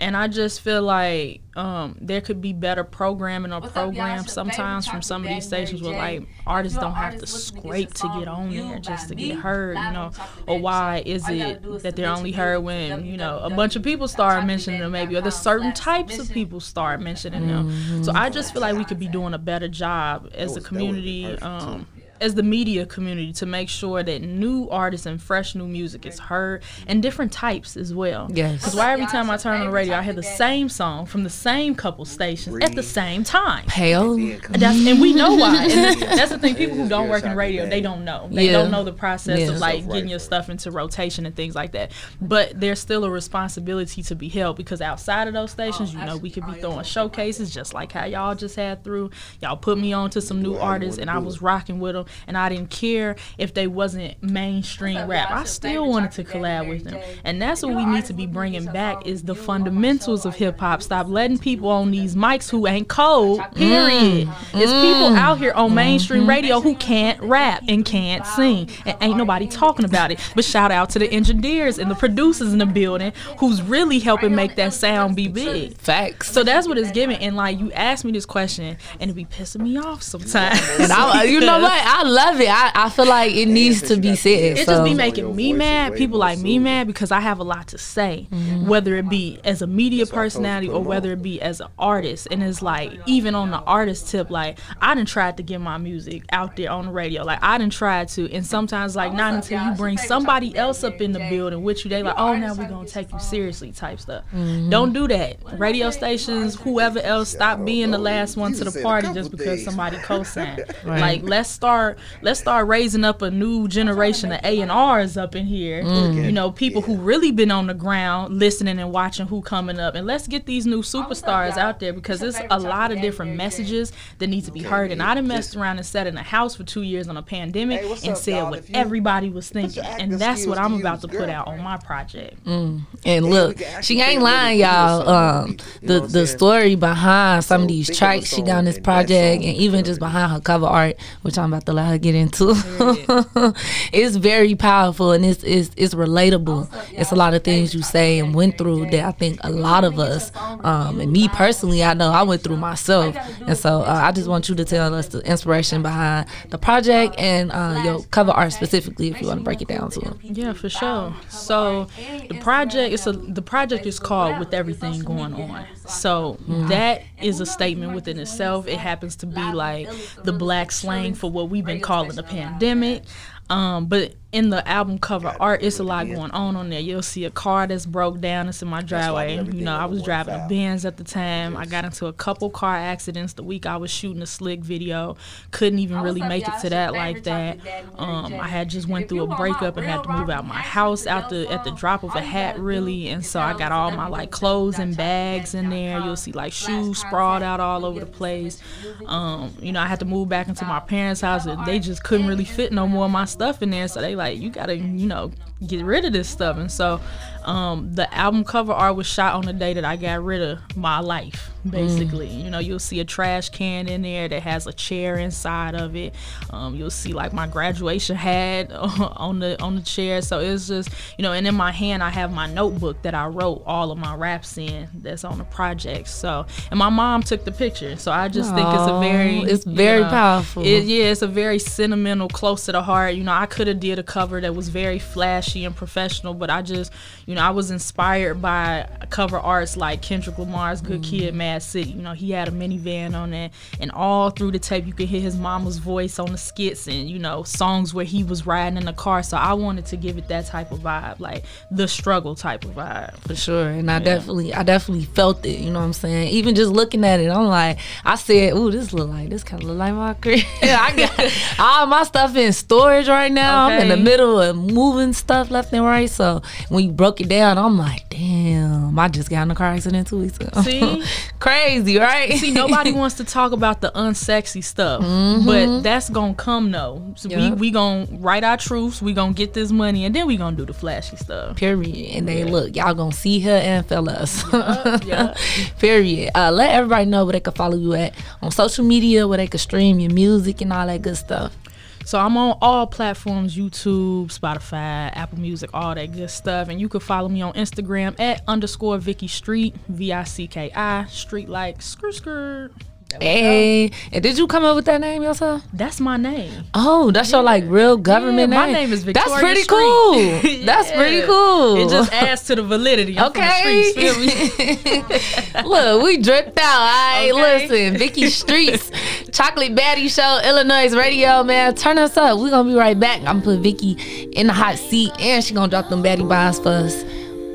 [0.00, 5.02] And I just feel like um, there could be better programming or programs sometimes from
[5.02, 8.78] some of these stations where like artists don't have to scrape to get on there
[8.78, 10.10] just to get heard, you know.
[10.46, 14.08] Or why is it that they're only heard when you know a bunch of people
[14.08, 18.02] start mentioning them, maybe, or the certain types of people start mentioning them.
[18.02, 21.26] So I just feel like we could be doing a better job as a community.
[21.40, 21.86] Um,
[22.20, 26.18] as the media community to make sure that new artists and fresh new music is
[26.18, 28.28] heard and different types as well.
[28.32, 28.58] Yes.
[28.58, 31.24] Because why every time I turn on the radio, I hear the same song from
[31.24, 33.64] the same couple stations at the same time.
[33.66, 34.16] Pale.
[34.50, 35.64] That's, and we know why.
[35.64, 36.54] And that's the thing.
[36.54, 38.28] People who don't work in radio, they don't know.
[38.30, 38.52] They Yeah.
[38.52, 39.50] don't know the process Yeah.
[39.50, 41.92] of like getting your stuff into rotation and things like that.
[42.20, 46.16] But there's still a responsibility to be held because outside of those stations, you know,
[46.16, 49.10] we could be throwing showcases just like how y'all just had through.
[49.40, 52.36] Y'all put me on to some new artists and I was rocking with them and
[52.36, 55.30] I didn't care if they wasn't mainstream rap.
[55.30, 57.00] I still wanted to collab with them.
[57.24, 60.82] And that's what we need to be bringing back is the fundamentals of hip hop.
[60.82, 63.40] Stop letting people on these mics who ain't cold.
[63.54, 64.28] Period.
[64.54, 69.16] It's people out here on mainstream radio who can't rap and can't sing, and ain't
[69.16, 70.20] nobody talking about it.
[70.34, 74.34] But shout out to the engineers and the producers in the building who's really helping
[74.34, 75.76] make that sound be big.
[75.78, 76.30] Facts.
[76.30, 77.16] So that's what it's giving.
[77.18, 80.60] And like you asked me this question, and it be pissing me off sometimes.
[80.78, 81.72] And I, you know what?
[81.84, 82.48] I love it.
[82.48, 84.58] I, I feel like it needs to be said.
[84.58, 84.72] It so.
[84.72, 87.78] just be making me mad, people like me mad, because I have a lot to
[87.78, 88.68] say, Mm-hmm.
[88.68, 92.28] whether it be as a media personality or whether it be as an artist.
[92.30, 95.78] And it's like, even on the artist tip, like, I done tried to get my
[95.78, 97.24] music out there on the radio.
[97.24, 98.30] Like, I done tried to.
[98.32, 101.88] And sometimes, like, not until you bring somebody else up in the building with you,
[101.90, 104.24] they like, oh, now we're going to take you seriously type stuff.
[104.34, 104.70] Mhm.
[104.70, 105.36] Don't do that.
[105.58, 109.96] Radio stations, whoever else, stop being the last one to the party just because somebody
[109.98, 110.64] co-signed.
[110.84, 111.89] Like, let's start
[112.22, 115.82] let's start raising up a new generation of A and R's up in here.
[115.82, 116.24] Mm.
[116.24, 119.94] You know, people who really been on the ground listening and watching who coming up.
[119.94, 123.92] And let's get these new superstars out there because there's a lot of different messages
[124.18, 124.92] that need to be heard.
[124.92, 127.22] And I done messed around and sat in a house for two years on a
[127.22, 129.84] pandemic and said what everybody was thinking.
[129.84, 132.44] And that's what I'm about to put out on my project.
[132.44, 132.82] Mm.
[133.04, 135.08] And look, she ain't lying, y'all.
[135.08, 139.56] Um, the the story behind some of these tracks she got on this project, and
[139.56, 142.52] even just behind her cover art, which I'm about to let her get into.
[143.92, 146.68] it's very powerful and it's it's it's relatable.
[146.92, 149.84] It's a lot of things you say and went through that I think a lot
[149.84, 150.32] of us,
[150.64, 153.16] um, and me personally, I know I went through myself.
[153.46, 157.14] And so uh, I just want you to tell us the inspiration behind the project
[157.18, 160.18] and uh, your cover art specifically, if you want to break it down to them.
[160.22, 161.14] Yeah, for sure.
[161.28, 161.88] So
[162.28, 167.40] the project is a the project is called "With Everything Going On." So that is
[167.40, 168.66] a statement within itself.
[168.66, 169.88] It happens to be like
[170.22, 173.02] the black slang for what we've been calling the pandemic.
[173.48, 176.80] Um, but in the album cover art, it's a lot going on on there.
[176.80, 178.48] You'll see a car that's broke down.
[178.48, 179.36] It's in my driveway.
[179.36, 181.56] You know, I was driving a Benz at the time.
[181.56, 185.16] I got into a couple car accidents the week I was shooting a slick video.
[185.50, 187.58] Couldn't even really make it to that like that.
[187.98, 191.06] Um, I had just went through a breakup and had to move out my house
[191.06, 193.08] out the at the drop of a hat, really.
[193.08, 195.98] And so I got all my like clothes and bags in there.
[196.00, 198.62] You'll see like shoes sprawled out all over the place.
[199.06, 202.04] Um, you know, I had to move back into my parents' house, and they just
[202.04, 203.88] couldn't really fit no more of my stuff in there.
[203.88, 205.32] So they like, you gotta, you know,
[205.66, 206.56] get rid of this stuff.
[206.56, 207.00] And so
[207.44, 210.76] um, the album cover art was shot on the day that I got rid of
[210.76, 212.28] my life, basically.
[212.28, 212.44] Mm.
[212.44, 215.96] You know, you'll see a trash can in there that has a chair inside of
[215.96, 216.14] it.
[216.50, 220.22] Um, you'll see like my graduation hat on the on the chair.
[220.22, 223.26] So it's just, you know, and in my hand I have my notebook that I
[223.26, 226.08] wrote all of my raps in that's on the project.
[226.08, 227.96] So and my mom took the picture.
[227.96, 230.64] So I just Aww, think it's a very it's very know, powerful.
[230.64, 233.14] It, yeah, it's a very sentimental, close to the heart.
[233.14, 236.50] You know, I could have did a cover that was very flashy and professional, but
[236.50, 236.92] I just
[237.26, 241.62] you know, I was inspired by cover arts like Kendrick Lamar's Good mm Kid, Mad
[241.62, 241.90] City.
[241.90, 245.08] You know, he had a minivan on that, and all through the tape, you could
[245.08, 248.76] hear his mama's voice on the skits and, you know, songs where he was riding
[248.76, 249.22] in the car.
[249.22, 252.72] So I wanted to give it that type of vibe, like the struggle type of
[252.72, 253.16] vibe.
[253.20, 253.70] For sure.
[253.70, 254.04] And I yeah.
[254.04, 256.28] definitely, I definitely felt it, you know what I'm saying?
[256.28, 259.62] Even just looking at it, I'm like, I said, ooh, this look like, this kind
[259.62, 260.44] of look like my crib.
[260.62, 263.66] I got all my stuff in storage right now.
[263.66, 263.76] Okay.
[263.76, 266.10] I'm in the middle of moving stuff left and right.
[266.10, 269.68] So when you broke it down, I'm like, damn, I just got in a car
[269.68, 270.62] accident two weeks ago.
[270.62, 271.04] See,
[271.38, 272.32] crazy, right?
[272.32, 275.46] See, nobody wants to talk about the unsexy stuff, mm-hmm.
[275.46, 277.14] but that's gonna come though.
[277.16, 277.38] So yep.
[277.38, 279.00] we we gonna write our truths.
[279.00, 281.56] We gonna get this money, and then we gonna do the flashy stuff.
[281.56, 282.16] Period.
[282.16, 282.50] And they yeah.
[282.50, 284.40] look, y'all gonna see her and fellas.
[284.52, 285.04] us.
[285.04, 285.34] Yeah.
[285.78, 286.30] Period.
[286.34, 289.46] Uh, let everybody know where they can follow you at on social media, where they
[289.46, 291.56] can stream your music and all that good stuff.
[292.04, 296.68] So I'm on all platforms YouTube, Spotify, Apple Music, all that good stuff.
[296.68, 300.72] And you can follow me on Instagram at underscore Vicki Street, V I C K
[300.74, 302.72] I, street like skirt skirt.
[303.18, 305.62] Hey, and did you come up with that name yourself?
[305.72, 306.52] That's my name.
[306.74, 307.38] Oh, that's yeah.
[307.38, 308.72] your like real government yeah, name.
[308.72, 309.28] My name is Victoria.
[309.28, 309.78] That's pretty Street.
[309.78, 310.22] cool.
[310.22, 310.66] yeah.
[310.70, 311.76] That's pretty cool.
[311.76, 313.18] It just adds to the validity.
[313.18, 313.92] I'm okay.
[313.92, 316.80] The Look, we dripped out.
[316.80, 317.68] All right, okay.
[317.68, 318.90] listen, Vicki Streets,
[319.32, 321.74] Chocolate Baddie Show, Illinois Radio, man.
[321.74, 322.38] Turn us up.
[322.38, 323.18] We're gonna be right back.
[323.20, 323.92] I'm gonna put Vicki
[324.32, 327.02] in the hot seat, and she gonna drop them baddie bombs for us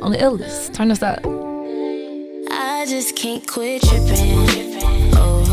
[0.02, 0.70] on the illness.
[0.70, 1.20] Turn us up.
[2.52, 5.12] I just can't quit tripping future, what we could have been.
[5.18, 5.45] Oh,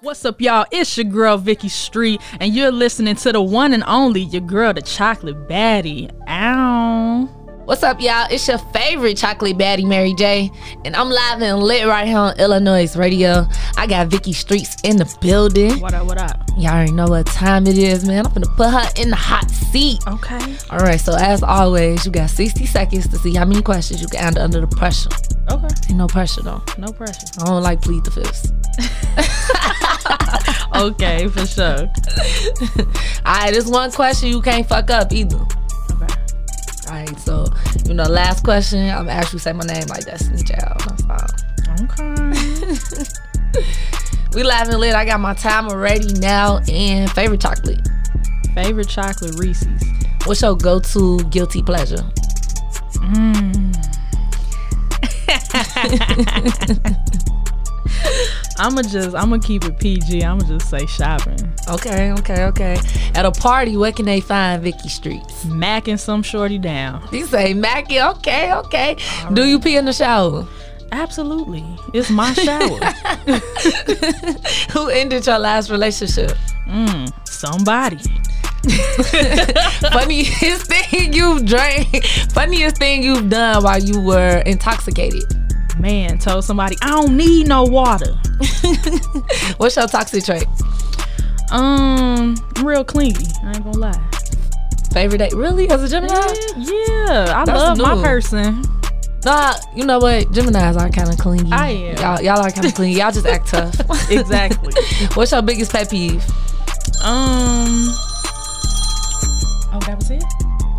[0.00, 0.64] What's up, y'all?
[0.70, 4.72] It's your girl Vicki Street, and you're listening to the one and only your girl,
[4.72, 6.10] the Chocolate Baddie.
[6.26, 7.37] Ow.
[7.68, 8.26] What's up, y'all?
[8.30, 10.50] It's your favorite chocolate baddie, Mary J.
[10.86, 13.46] And I'm live and lit right here on Illinois Radio.
[13.76, 15.78] I got Vicki Streets in the building.
[15.78, 16.48] What up, what up?
[16.56, 18.24] Y'all already know what time it is, man.
[18.24, 20.00] I'm gonna put her in the hot seat.
[20.08, 20.56] Okay.
[20.70, 24.08] All right, so as always, you got 60 seconds to see how many questions you
[24.08, 25.10] can answer under the pressure.
[25.50, 25.68] Okay.
[25.90, 26.62] Ain't no pressure, though.
[26.78, 27.26] No pressure.
[27.42, 28.50] I don't like plead the fifth.
[30.74, 31.80] okay, for sure.
[33.26, 35.46] All right, this one question you can't fuck up either.
[36.88, 37.44] All right, so
[37.84, 38.88] you know, last question.
[38.88, 40.80] I'm actually say my name like Destiny Child.
[41.82, 42.14] Okay.
[44.34, 44.94] we laughing lit.
[44.94, 46.60] I got my timer ready now.
[46.66, 47.86] And favorite chocolate.
[48.54, 49.82] Favorite chocolate Reese's.
[50.24, 52.02] What's your go-to guilty pleasure?
[52.94, 53.74] Mm.
[58.58, 60.24] I'ma just I'ma keep it PG.
[60.24, 61.38] I'ma just say shopping.
[61.68, 62.76] Okay, okay, okay.
[63.14, 65.44] At a party, where can they find Vicki Streets?
[65.44, 67.06] Macking some shorty down.
[67.12, 68.16] You say macking?
[68.16, 68.96] Okay, okay.
[69.24, 69.34] Right.
[69.34, 70.46] Do you pee in the shower?
[70.90, 71.64] Absolutely.
[71.94, 72.78] It's my shower.
[74.72, 76.32] Who ended your last relationship?
[76.66, 77.98] Mm, somebody.
[79.92, 82.04] funniest thing you've drank.
[82.32, 85.37] Funniest thing you've done while you were intoxicated
[85.80, 88.14] man told somebody, I don't need no water.
[89.56, 90.46] What's your toxic trait?
[91.50, 93.24] Um, I'm real clingy.
[93.42, 94.10] I ain't gonna lie.
[94.92, 95.30] Favorite day?
[95.34, 95.68] Really?
[95.68, 96.14] As a Gemini?
[96.56, 98.62] Yeah, I That's love my person.
[99.24, 100.26] Nah, you know what?
[100.28, 101.50] Geminis are kind of clingy.
[101.52, 101.96] I am.
[101.98, 102.98] Y'all, y'all are kind of clingy.
[102.98, 103.74] Y'all just act tough.
[104.10, 104.72] Exactly.
[105.14, 106.24] What's your biggest pet peeve?
[107.02, 107.88] Um.
[109.70, 110.24] Oh, that was it.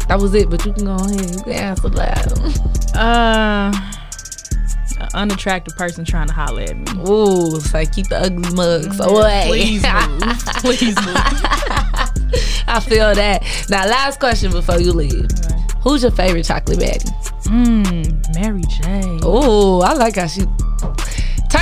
[0.07, 1.35] That was it, but you can go ahead.
[1.35, 2.95] You can answer that.
[2.95, 3.71] Uh,
[4.99, 6.85] an unattractive person trying to holler at me.
[7.09, 9.45] Ooh, it's like keep the ugly mugs away.
[9.47, 10.39] please move.
[10.59, 11.15] Please move.
[12.67, 13.43] I feel that.
[13.69, 15.27] Now, last question before you leave.
[15.81, 17.09] Who's your favorite chocolate baddie?
[17.45, 19.19] Mmm, Mary J.
[19.23, 20.41] Oh, I like how she.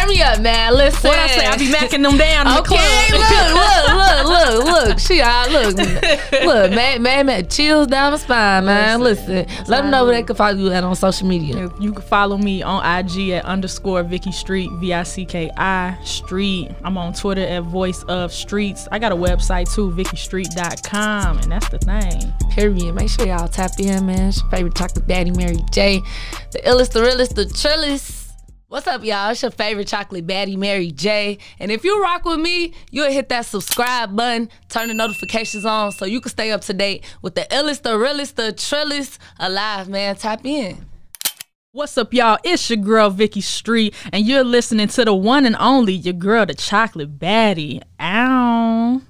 [0.07, 0.73] Me up, man.
[0.73, 1.09] Listen.
[1.09, 1.45] What I say?
[1.45, 4.25] I be macking them down in the Okay, club.
[4.25, 4.99] look, look, look, look, look.
[4.99, 9.01] She, uh, look, look, man, man, man, chills down my spine, man.
[9.01, 11.69] Listen, let them know where they can follow you at on social media.
[11.79, 15.97] You can follow me on IG at underscore Vicki Street, V I C K I
[16.03, 16.69] Street.
[16.83, 18.87] I'm on Twitter at Voice of Streets.
[18.91, 22.33] I got a website too, VickiStreet.com, and that's the thing.
[22.51, 22.95] Period.
[22.95, 24.29] Make sure y'all tap in, man.
[24.29, 26.01] It's your favorite chocolate baddie, Mary J.
[26.51, 28.16] The illest, the realest, the trillest.
[28.69, 29.31] What's up, y'all?
[29.31, 31.37] It's your favorite chocolate baddie, Mary J.
[31.57, 35.93] And if you rock with me, you'll hit that subscribe button, turn the notifications on
[35.93, 39.87] so you can stay up to date with the illest, the realest, the trillest alive,
[39.87, 40.17] man.
[40.17, 40.85] Tap in.
[41.71, 42.39] What's up, y'all?
[42.43, 46.45] It's your girl Vicki Street, and you're listening to the one and only your girl,
[46.45, 47.81] the chocolate baddie.
[48.01, 49.01] Ow.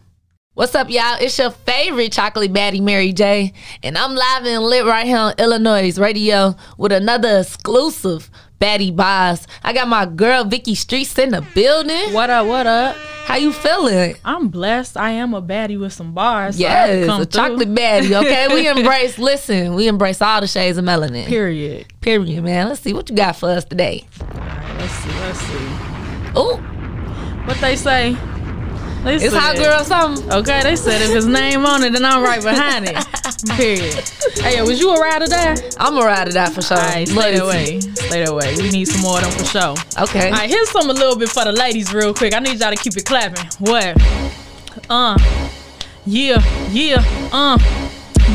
[0.53, 1.17] What's up, y'all?
[1.19, 3.53] It's your favorite chocolate baddie, Mary J.
[3.83, 9.45] And I'm live and lit right here on Illinois Radio with another exclusive baddie boss.
[9.63, 12.13] I got my girl Vicki Streets in the building.
[12.13, 12.47] What up?
[12.47, 12.95] What up?
[13.25, 14.15] How you feeling?
[14.23, 14.95] I'm blessed.
[14.95, 16.55] I am a baddie with some bars.
[16.55, 17.25] so Yes, a through.
[17.25, 18.15] chocolate baddie.
[18.15, 19.17] Okay, we embrace.
[19.19, 21.25] Listen, we embrace all the shades of melanin.
[21.25, 21.87] Period.
[22.01, 22.69] Period, man.
[22.69, 24.05] Let's see what you got for us today.
[24.21, 25.09] All right, let's see.
[25.19, 25.67] Let's see.
[26.35, 26.57] Oh,
[27.45, 28.15] What they say?
[29.09, 30.31] It's hot girl something.
[30.31, 32.95] Okay, they said if his name on it, then I'm right behind it.
[33.55, 33.93] Period.
[34.35, 35.55] Hey, yo, was you a ride or die?
[35.79, 36.77] I'm a ride or die for sure.
[36.77, 37.79] All right, stay that way.
[37.79, 38.55] Stay that way.
[38.57, 40.03] We need some more of them for sure.
[40.03, 40.27] Okay.
[40.29, 42.33] All right, here's some a little bit for the ladies, real quick.
[42.33, 43.45] I need y'all to keep it clapping.
[43.59, 43.95] What?
[44.89, 45.17] Uh.
[46.05, 46.41] Yeah,
[46.71, 47.03] yeah,
[47.33, 47.57] uh.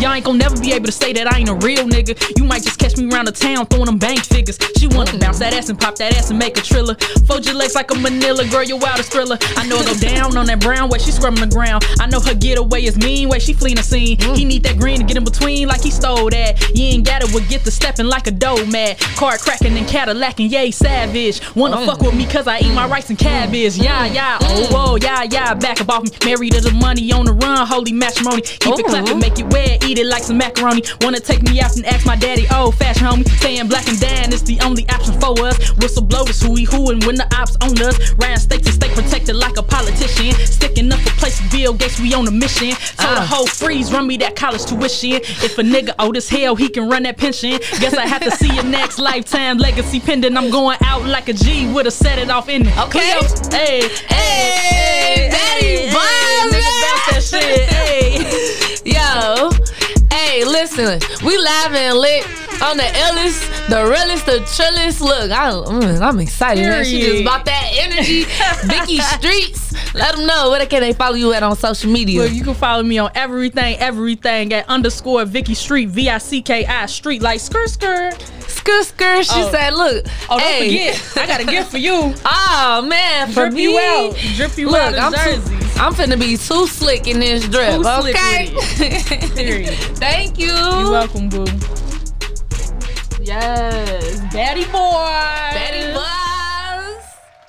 [0.01, 2.15] Y'all ain't gonna never be able to say that I ain't a real nigga.
[2.37, 4.59] You might just catch me around the town throwing them bank figures.
[4.79, 6.95] She wanna bounce that ass and pop that ass and make a triller.
[7.27, 9.39] Fold your legs like a manila, girl, your wildest thriller.
[9.57, 11.85] I know it go down on that brown way, she scrubbing the ground.
[12.01, 14.17] I know her getaway is mean way, she fleeing the scene.
[14.19, 14.37] Mm.
[14.37, 16.61] He need that green to get in between like he stole that.
[16.75, 18.99] You ain't got it, would get the stepping like a dough mad.
[19.17, 21.41] Car cracking and Cadillacing, yay, savage.
[21.55, 21.87] Wanna mm.
[21.87, 23.77] fuck with me cause I eat my rice and cabbage.
[23.77, 23.85] Mm.
[23.85, 26.11] Yeah, yeah, oh, whoa, yeah, yeah, back up off me.
[26.25, 28.43] Married to the money on the run, holy matrimony.
[28.43, 29.19] Keep it clapping, mm-hmm.
[29.21, 30.83] make it wet, eat it like some macaroni.
[31.01, 33.29] Wanna take me out and ask my daddy, old fashion homie.
[33.41, 35.57] Saying black and dan is the only option for us.
[35.77, 36.07] Whistle
[36.43, 38.13] who we who and when the ops on us.
[38.15, 40.33] Ran states and stay protected like a politician.
[40.47, 42.71] Sticking up for place Bill Gates, we on a mission.
[42.71, 43.29] Told the ah.
[43.29, 45.21] whole freeze, run me that college tuition.
[45.43, 47.59] If a nigga old as hell, he can run that pension.
[47.81, 50.37] Guess I have to see your next lifetime legacy pending.
[50.37, 52.79] I'm going out like a G with a set it off in it.
[52.79, 53.19] Okay.
[53.19, 53.21] Cleo,
[53.51, 57.69] Hey, Hey, Betty Buzz, nigga, bounce that shit.
[57.69, 58.02] Hey.
[60.33, 62.25] Hey, listen, we live and lit
[62.63, 65.03] on the illest, the realest, the trillest.
[65.03, 66.87] Look, I, mm, I'm excited, man.
[66.87, 68.23] She just bought that energy.
[68.65, 69.95] Vicki Streets.
[69.95, 72.23] Let them know where can they follow you at on social media.
[72.23, 76.41] Look, you can follow me on everything, everything at underscore Vicki Street, V I C
[76.41, 78.42] K I Street, like skr skr.
[78.53, 79.23] Skr skr.
[79.25, 79.51] She Oh.
[79.51, 80.93] said, "Look, Oh, don't hey.
[80.93, 82.15] forget, I got a gift for you.
[82.25, 84.17] Oh man, for Drip me, you out.
[84.37, 85.43] Drip you Look, out I'm too.
[85.81, 87.75] I'm finna be too slick in this drip.
[87.77, 88.47] Too slick okay.
[89.97, 90.47] Thank you.
[90.53, 91.47] You're welcome, boo.
[93.21, 95.51] Yes, Betty boy.
[95.55, 96.22] Betty Buzz.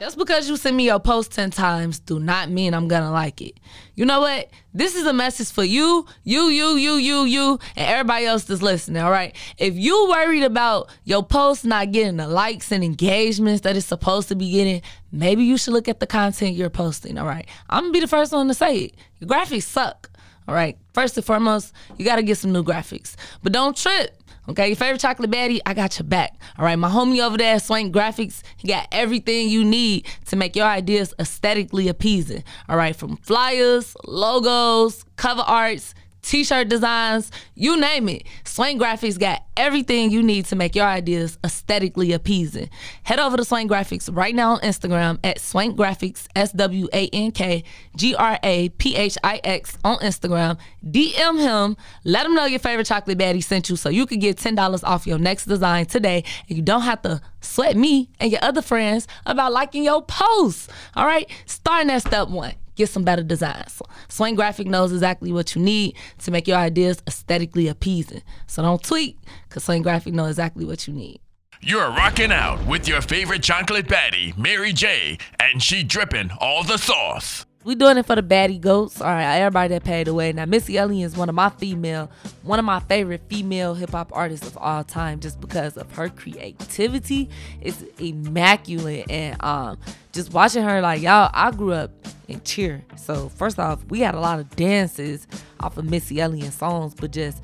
[0.04, 3.40] Just because you send me your post 10 times do not mean I'm gonna like
[3.40, 3.58] it.
[3.96, 4.50] You know what?
[4.74, 8.62] This is a message for you, you, you, you, you, you, and everybody else that's
[8.62, 9.34] listening, all right?
[9.58, 14.28] If you worried about your post not getting the likes and engagements that it's supposed
[14.28, 14.82] to be getting,
[15.14, 17.48] maybe you should look at the content you're posting, all right?
[17.70, 18.96] I'm gonna be the first one to say it.
[19.22, 20.10] Your graphics suck,
[20.50, 20.78] all right?
[20.94, 23.16] First and foremost, you gotta get some new graphics.
[23.42, 24.22] But don't trip.
[24.50, 26.36] Okay, your favorite chocolate baddie, I got your back.
[26.58, 30.54] All right, my homie over there, Swank Graphix, he got everything you need to make
[30.56, 32.44] your ideas aesthetically appeasing.
[32.68, 38.24] All right, from flyers, logos, cover arts, t-shirt designs, you name it.
[38.46, 42.70] Swank Graphix got everything you need to make your ideas aesthetically appeasing.
[43.04, 47.08] Head over to Swank Graphix right now on Instagram at Swank Graphix, S W A
[47.10, 47.64] N K
[47.96, 50.58] G R A P H I X on Instagram.
[50.84, 54.38] DM him, let him know your favorite chocolate baddie sent you so you could get
[54.38, 58.44] $10 off your next design today and you don't have to sweat me and your
[58.44, 60.70] other friends about liking your posts.
[60.96, 62.54] All right, starting at step one.
[62.76, 63.82] Get some better designs.
[64.10, 68.22] Swing Graphic knows exactly what you need to make your ideas aesthetically appeasing.
[68.48, 69.18] So don't tweak,
[69.48, 71.20] because Swing Graphic knows exactly what you need.
[71.62, 76.78] You're rocking out with your favorite chocolate baddie, Mary J, and she dripping all the
[76.78, 77.46] sauce.
[77.64, 79.00] We doing it for the baddie goats.
[79.00, 80.34] All right, everybody that paid away.
[80.34, 82.12] Now, Missy Elliott is one of my female,
[82.42, 86.10] one of my favorite female hip hop artists of all time, just because of her
[86.10, 87.30] creativity.
[87.62, 89.78] It's immaculate, and um,
[90.12, 92.84] just watching her, like y'all, I grew up in cheer.
[92.96, 95.28] So first off, we had a lot of dances
[95.60, 97.42] off of Missy Elliott songs, but just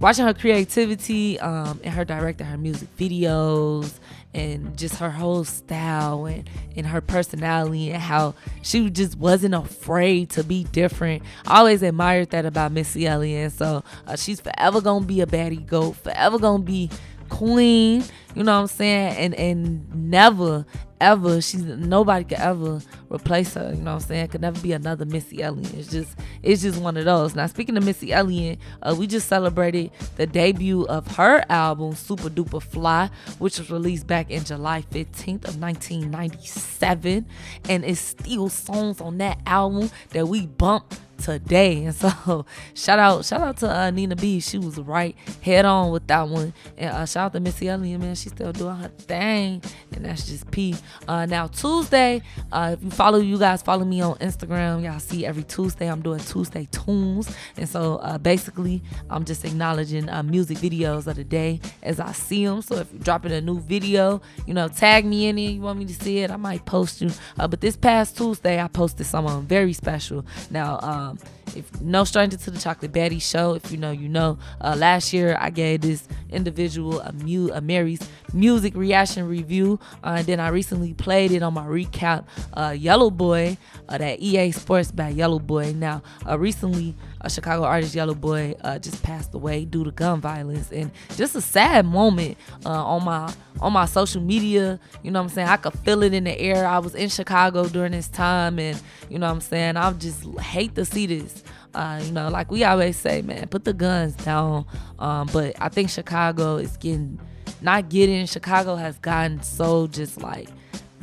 [0.00, 3.98] watching her creativity um, and her directing her music videos
[4.34, 10.30] and just her whole style and, and her personality and how she just wasn't afraid
[10.30, 11.22] to be different.
[11.46, 13.52] I always admired that about Missy Elliott.
[13.52, 16.90] So uh, she's forever gonna be a baddie goat, forever gonna be
[17.28, 18.04] queen,
[18.34, 19.16] you know what I'm saying?
[19.16, 20.66] And and never
[21.00, 24.28] ever she's nobody could ever replace her, you know what I'm saying?
[24.28, 25.72] Could never be another Missy Elliott.
[25.74, 27.34] It's just it's just one of those.
[27.34, 32.30] Now speaking of Missy Elliott, uh, we just celebrated the debut of her album Supa
[32.30, 37.26] Dupa Fly, which was released back in July 15th of 1997
[37.68, 41.84] and it's still songs on that album that we bump today.
[41.84, 44.40] And so shout out, shout out to uh, Nina B.
[44.40, 46.54] She was right head on with that one.
[46.76, 48.14] And uh, shout out to Missy Elliott, man.
[48.18, 49.62] She's still doing her thing.
[49.94, 50.74] And that's just P.
[51.06, 54.82] Uh, now Tuesday, uh, if you follow you guys, follow me on Instagram.
[54.84, 57.34] Y'all see every Tuesday I'm doing Tuesday tunes.
[57.56, 62.12] And so uh, basically I'm just acknowledging uh, music videos of the day as I
[62.12, 62.62] see them.
[62.62, 65.52] So if you're dropping a new video, you know, tag me in it.
[65.52, 66.30] You want me to see it?
[66.30, 67.10] I might post you.
[67.36, 70.24] but this past Tuesday, I posted someone very special.
[70.50, 71.18] Now, um,
[71.56, 74.38] if no stranger to the Chocolate Baddie Show, if you know, you know.
[74.60, 78.00] Uh, last year, I gave this individual a, mu- a Mary's
[78.32, 82.24] music reaction review, uh, and then I recently played it on my recap.
[82.52, 83.56] Uh, Yellow Boy,
[83.88, 85.72] uh, that EA Sports by Yellow Boy.
[85.74, 90.20] Now, uh, recently, a Chicago artist, Yellow Boy, uh, just passed away due to gun
[90.20, 94.78] violence, and just a sad moment on my on my social media.
[95.02, 95.48] You know what I'm saying?
[95.48, 96.66] I could feel it in the air.
[96.66, 99.76] I was in Chicago during this time, and you know what I'm saying?
[99.76, 101.42] I just hate to see this.
[101.74, 104.64] Uh, you know, like we always say, man, put the guns down.
[104.98, 107.20] Um, but I think Chicago is getting,
[107.60, 110.48] not getting, Chicago has gotten so just like,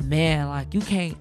[0.02, 1.16] man, like you can't,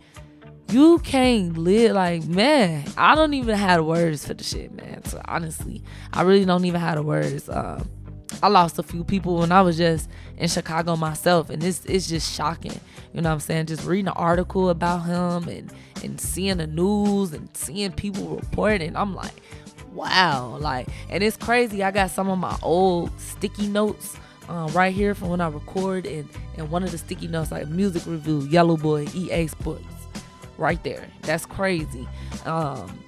[0.70, 5.22] you can't live like man i don't even have words for the shit man so
[5.26, 7.88] honestly i really don't even have the words um,
[8.42, 12.08] I lost a few people when I was just in Chicago myself, and it's it's
[12.08, 12.80] just shocking.
[13.14, 13.68] You know what I'm saying?
[13.68, 18.96] Just reading an article about him and and seeing the news and seeing people reporting,
[18.96, 19.34] I'm like,
[19.94, 21.84] wow, like, and it's crazy.
[21.84, 24.18] I got some of my old sticky notes.
[24.48, 27.68] Uh, right here from when I record and and one of the sticky notes like
[27.68, 29.95] music review Yellow Boy EA Sports
[30.58, 32.08] right there that's crazy
[32.46, 33.00] um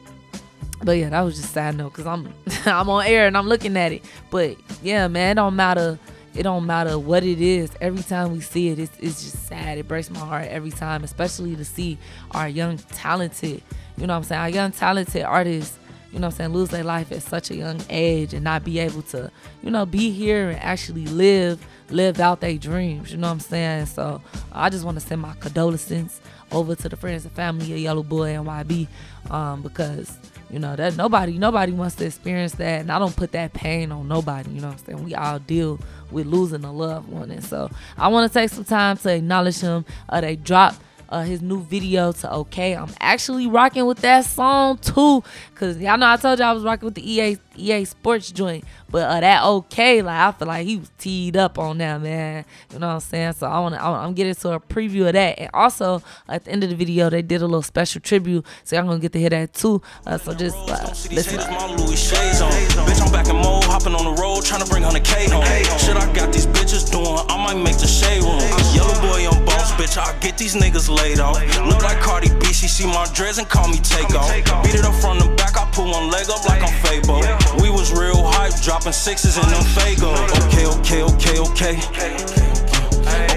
[0.84, 2.34] but yeah, that was just sad note because I'm
[2.66, 4.04] I'm on air and I'm looking at it.
[4.30, 5.98] But yeah, man, it don't matter.
[6.36, 7.72] It don't matter what it is.
[7.82, 9.80] Every time we see it, it's, it's just sad.
[9.80, 11.98] It breaks my heart every time, especially to see
[12.32, 13.64] our young talented,
[13.98, 15.80] you know what I'm saying, our young talented artists,
[16.12, 18.64] you know what I'm saying, lose their life at such a young age and not
[18.64, 19.32] be able to,
[19.64, 23.12] you know, be here and actually live, live out their dreams.
[23.12, 23.88] You know what I'm saying?
[23.88, 24.22] So
[24.52, 26.22] I just want to send my condolences
[26.52, 28.88] over to the friends and family of Yellow Boy and YB
[29.30, 30.18] um, because
[30.50, 33.92] you know that nobody nobody wants to experience that, and I don't put that pain
[33.92, 34.52] on nobody.
[34.52, 35.04] You know what I'm saying?
[35.04, 35.80] We all deal
[36.10, 39.60] with losing a loved one, and so I want to take some time to acknowledge
[39.60, 39.86] him.
[40.08, 42.76] Uh, they dropped uh, his new video to OK.
[42.76, 45.24] I'm actually rocking with that song too,
[45.56, 48.64] cause y'all know I told y'all I was rocking with the EA EA Sports joint,
[48.90, 52.46] but uh, that OK, like I feel like he was teed up on that man.
[52.72, 53.34] You know what I'm saying?
[53.34, 56.52] So I want to, I'm getting to a preview of that, and also at the
[56.52, 59.20] end of the video they did a little special tribute, so y'all gonna get to
[59.20, 59.82] hear that too.
[60.06, 61.40] Uh, so just uh, listen.
[61.40, 65.46] Bitch, Hopping on the road, trying to bring on the K home.
[65.78, 68.42] Shit, I got these bitches doing, I might make the shade room.
[68.74, 71.38] Yellow boy on boss, bitch, I get these niggas laid off.
[71.62, 74.34] Look like Cardi B, she see my dreads and call me Takeoff.
[74.66, 77.22] Beat it up from the back, I put one leg up like I'm Fabo.
[77.62, 80.10] We was real hype, dropping sixes in them Fago.
[80.50, 81.78] Okay, okay, okay, okay.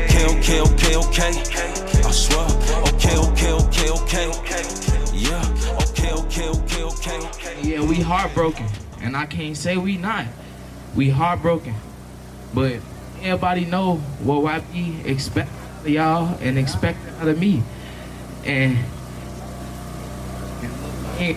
[0.00, 1.36] Okay, okay, okay, okay.
[2.00, 2.48] I swear.
[2.96, 4.64] Okay, okay, okay, okay.
[5.12, 5.36] Yeah.
[5.84, 7.60] Okay, okay, okay, okay.
[7.60, 8.64] Yeah, we heartbroken,
[9.00, 10.26] and I can't say we not.
[10.94, 11.74] We heartbroken,
[12.52, 12.80] but
[13.22, 17.62] everybody know what YB expect of y'all and expect out of me,
[18.44, 18.76] and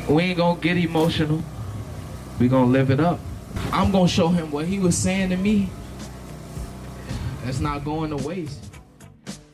[0.10, 1.44] we ain't gonna get emotional.
[2.40, 3.20] We gonna live it up.
[3.72, 5.70] I'm gonna show him what he was saying to me.
[7.44, 8.60] That's not going to waste.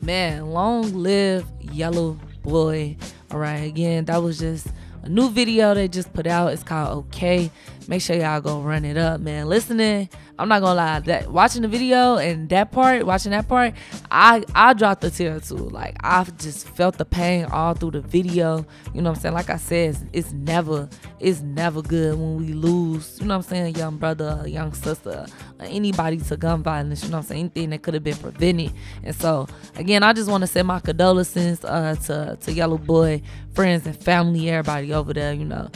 [0.00, 2.96] Man, long live Yellow Boy.
[3.30, 4.68] All right, again, that was just
[5.02, 6.52] a new video they just put out.
[6.52, 7.50] It's called Okay.
[7.90, 9.48] Make sure y'all go run it up, man.
[9.48, 11.00] Listening, I'm not gonna lie.
[11.00, 13.74] That watching the video and that part, watching that part,
[14.12, 15.56] I I dropped a tear too.
[15.56, 18.64] Like I just felt the pain all through the video.
[18.94, 19.34] You know what I'm saying?
[19.34, 20.88] Like I said, it's, it's never
[21.18, 23.18] it's never good when we lose.
[23.20, 23.74] You know what I'm saying?
[23.74, 25.26] Young brother, young sister,
[25.58, 27.02] anybody to gun violence.
[27.02, 27.40] You know what I'm saying?
[27.40, 28.70] Anything that could have been prevented.
[29.02, 33.20] And so again, I just want to send my condolences uh, to to Yellow Boy,
[33.52, 35.32] friends and family, everybody over there.
[35.32, 35.68] You know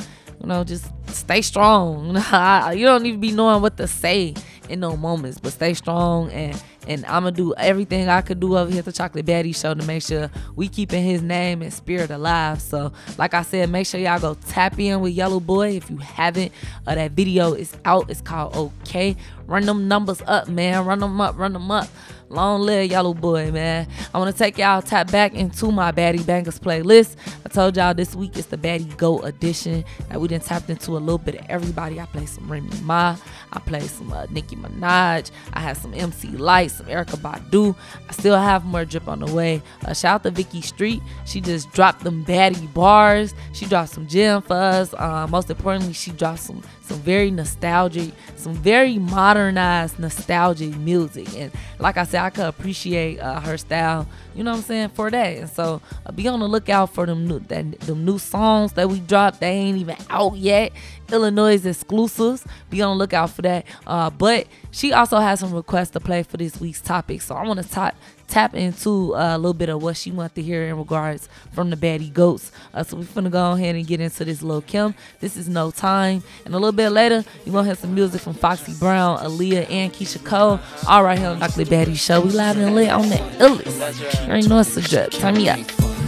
[0.45, 2.09] you know, just stay strong.
[2.77, 4.35] you don't even be knowing what to say
[4.69, 8.59] in no moments, but stay strong and and I'm gonna do everything I could do
[8.59, 11.73] over here at the Chocolate Baddie Show to make sure we keeping his name and
[11.73, 12.61] spirit alive.
[12.61, 15.97] So, like I said, make sure y'all go tap in with Yellow Boy if you
[15.97, 16.53] haven't.
[16.87, 18.11] Uh, that video is out.
[18.11, 19.17] It's called Okay.
[19.47, 20.85] Run them numbers up, man.
[20.85, 21.39] Run them up.
[21.39, 21.89] Run them up.
[22.31, 23.87] Long live Yellow Boy, man.
[24.13, 27.17] I want to take y'all tap back into my Baddie Bangers playlist.
[27.45, 29.85] I told y'all this week is the Baddie Go edition.
[30.09, 32.01] That we done tapped into a little bit of everybody.
[32.01, 33.17] I play some Remy Ma.
[33.53, 35.31] I play some uh, Nicki Minaj.
[35.53, 37.77] I have some MC Lyte, some Erykah Badu.
[38.09, 39.63] I still have more drip on the way.
[39.85, 41.03] Uh, shout out to Vicki Street.
[41.27, 43.35] She just dropped them baddie bars.
[43.53, 44.95] She dropped some gem for us.
[44.95, 51.35] Uh, most importantly, she dropped some some very nostalgic, some very modernized nostalgic music.
[51.35, 54.89] And like I said, I could appreciate uh, her style, you know what I'm saying,
[54.91, 55.37] for that.
[55.37, 58.89] And so uh, be on the lookout for them new, that, them new songs that
[58.89, 59.41] we dropped.
[59.41, 60.73] They ain't even out yet.
[61.11, 62.45] Illinois exclusives.
[62.69, 63.65] Be on the lookout for that.
[63.87, 67.23] Uh, but she also has some requests to play for this week's topic.
[67.23, 67.95] So I want to talk
[68.29, 71.71] tap into uh, a little bit of what she wants to hear in regards from
[71.71, 72.53] the baddie goats.
[72.73, 74.95] Uh, so we're gonna go ahead and get into this Lil Kim.
[75.21, 78.35] This is no time, and a little bit later you're gonna have some music from
[78.35, 80.61] Foxy Brown, Aaliyah, and Keyshia Cole.
[80.89, 82.21] All right here on Chocolate Baddie Show.
[82.21, 84.23] We live and lit on the illest.
[84.23, 85.11] You already know it's a drip.
[85.13, 85.59] Turn me up.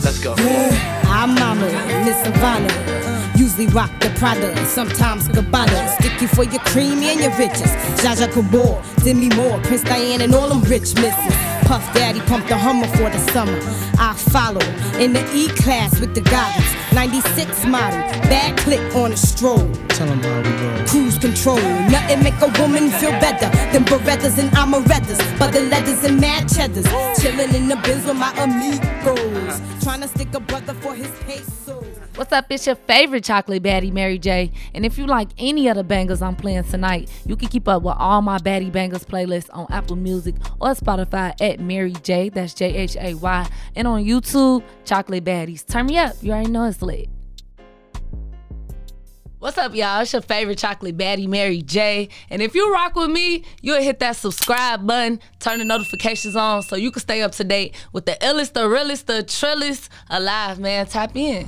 [0.05, 0.35] Let's go.
[1.09, 1.67] I'm Mama,
[2.05, 3.33] Miss Savannah.
[3.37, 5.95] Usually rock the Prada, sometimes Gabbana.
[6.01, 7.71] Sticky for your cream and your riches.
[8.01, 11.56] Zsa Zsa Gabor, Demi Moore, Prince Diane, and all them rich misses.
[11.67, 13.59] Puff Daddy pumped the Hummer for the summer.
[13.99, 14.65] I follow
[15.03, 16.65] in the E class with the goggles.
[16.95, 17.99] 96 model,
[18.31, 19.69] bad click on a stroll.
[19.89, 20.87] Tell them how we roll.
[20.87, 21.61] Cruise control,
[21.91, 25.19] nothing make a woman feel better than Berettas and Amarettas.
[25.41, 26.87] But the leathers and mad cheddars.
[27.21, 29.61] Chilling in the bins with my amigos.
[29.83, 31.96] Trying to stick a brother for his pesos.
[32.17, 32.47] What's up?
[32.49, 34.51] It's your favorite chocolate baddie, Mary J.
[34.73, 37.83] And if you like any of the bangers I'm playing tonight, you can keep up
[37.83, 42.31] with all my baddie bangers playlists on Apple Music or Spotify at Mary J.
[42.31, 43.49] That's J H A Y.
[43.75, 45.67] And on YouTube, Chocolate Baddies.
[45.67, 46.15] Turn me up.
[46.23, 47.11] You already know it's lit.
[49.39, 50.01] What's up, y'all?
[50.01, 52.09] It's your favorite chocolate baddie, Mary J.
[52.31, 56.63] And if you rock with me, you'll hit that subscribe button, turn the notifications on
[56.63, 60.59] so you can stay up to date with the illest, the realest, the trillest alive,
[60.59, 60.87] man.
[60.87, 61.47] Tap in.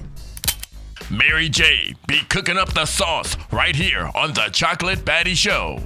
[1.10, 1.94] Mary J.
[2.06, 5.80] Be cooking up the sauce right here on the Chocolate Baddie Show.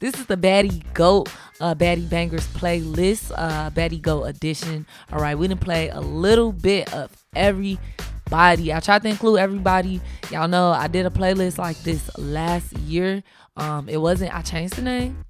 [0.00, 1.30] This is the Baddie Goat
[1.60, 4.86] uh, Baddie Bangers playlist, uh, Baddie Goat edition.
[5.12, 8.72] All right, we didn't play a little bit of everybody.
[8.72, 10.00] I tried to include everybody.
[10.30, 13.22] Y'all know I did a playlist like this last year.
[13.56, 14.34] Um, it wasn't.
[14.34, 15.24] I changed the name.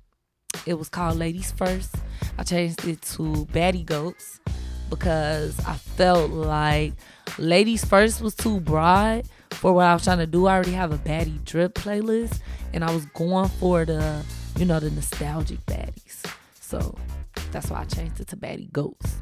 [0.66, 1.95] It was called Ladies First.
[2.39, 4.41] I changed it to Baddie Goats
[4.89, 6.95] because I felt like
[7.39, 10.47] Ladies First was too broad for what I was trying to do.
[10.47, 12.41] I already have a baddie drip playlist,
[12.72, 14.24] and I was going for the,
[14.57, 16.24] you know, the nostalgic baddies.
[16.61, 16.97] So
[17.51, 19.16] that's why I changed it to baddie goats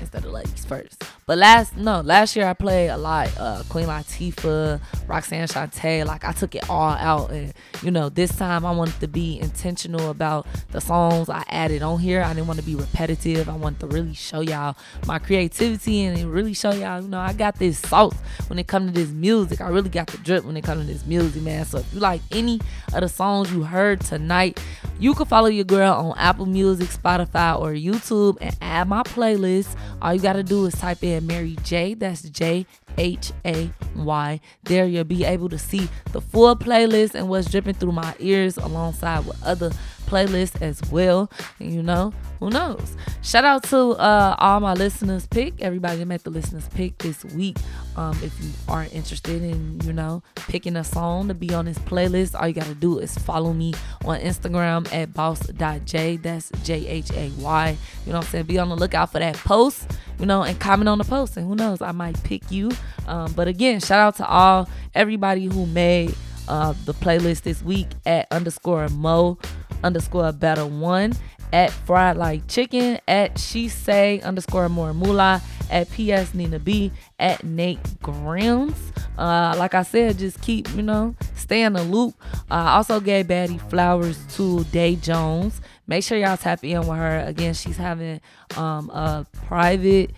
[0.00, 1.04] instead of ladies first.
[1.26, 6.24] But last no, last year I played a lot uh Queen Latifah, Roxanne Shante, like
[6.24, 10.10] I took it all out and you know, this time I wanted to be intentional
[10.10, 12.22] about the songs I added on here.
[12.22, 13.48] I didn't want to be repetitive.
[13.48, 14.76] I wanted to really show y'all
[15.06, 18.16] my creativity and really show y'all, you know, I got this sauce
[18.48, 19.60] when it comes to this music.
[19.60, 21.64] I really got the drip when it comes to this music, man.
[21.64, 22.60] So if you like any
[22.94, 24.60] of the songs you heard tonight,
[24.98, 29.76] you can follow your girl on Apple Music, Spotify, or YouTube and add my playlist.
[30.00, 31.94] All you gotta do is type in Mary J.
[31.94, 32.66] That's J
[32.96, 34.40] H A Y.
[34.64, 38.56] There you'll be able to see the full playlist and what's dripping through my ears
[38.56, 39.70] alongside with other
[40.08, 41.30] playlists as well.
[41.58, 42.96] You know, who knows?
[43.22, 47.24] Shout out to uh, all my listeners pick, everybody that made the listeners pick this
[47.24, 47.56] week.
[47.96, 51.78] Um, if you aren't interested in, you know, picking a song to be on this
[51.80, 56.16] playlist, all you gotta do is follow me on Instagram at boss.j.
[56.16, 57.76] That's J H A Y.
[58.06, 58.46] You know what I'm saying?
[58.46, 61.36] Be on the lookout for that post, you know, and comment on the post.
[61.36, 62.70] And who knows, I might pick you.
[63.06, 66.14] Um, but again, shout out to all everybody who made
[66.48, 69.38] uh, the playlist this week at underscore Mo
[69.84, 71.14] underscore better one
[71.52, 77.44] at Fried Like Chicken, at She Say underscore More Moolah, at PS Nina B, at
[77.44, 78.92] Nate Grams.
[79.16, 82.14] Uh, like I said, just keep, you know, stay in the loop.
[82.50, 85.60] Uh, also gave Baddie flowers to Dae Jones.
[85.86, 87.24] Make sure y'all tap in with her.
[87.26, 88.20] Again, she's having
[88.56, 90.10] um, a private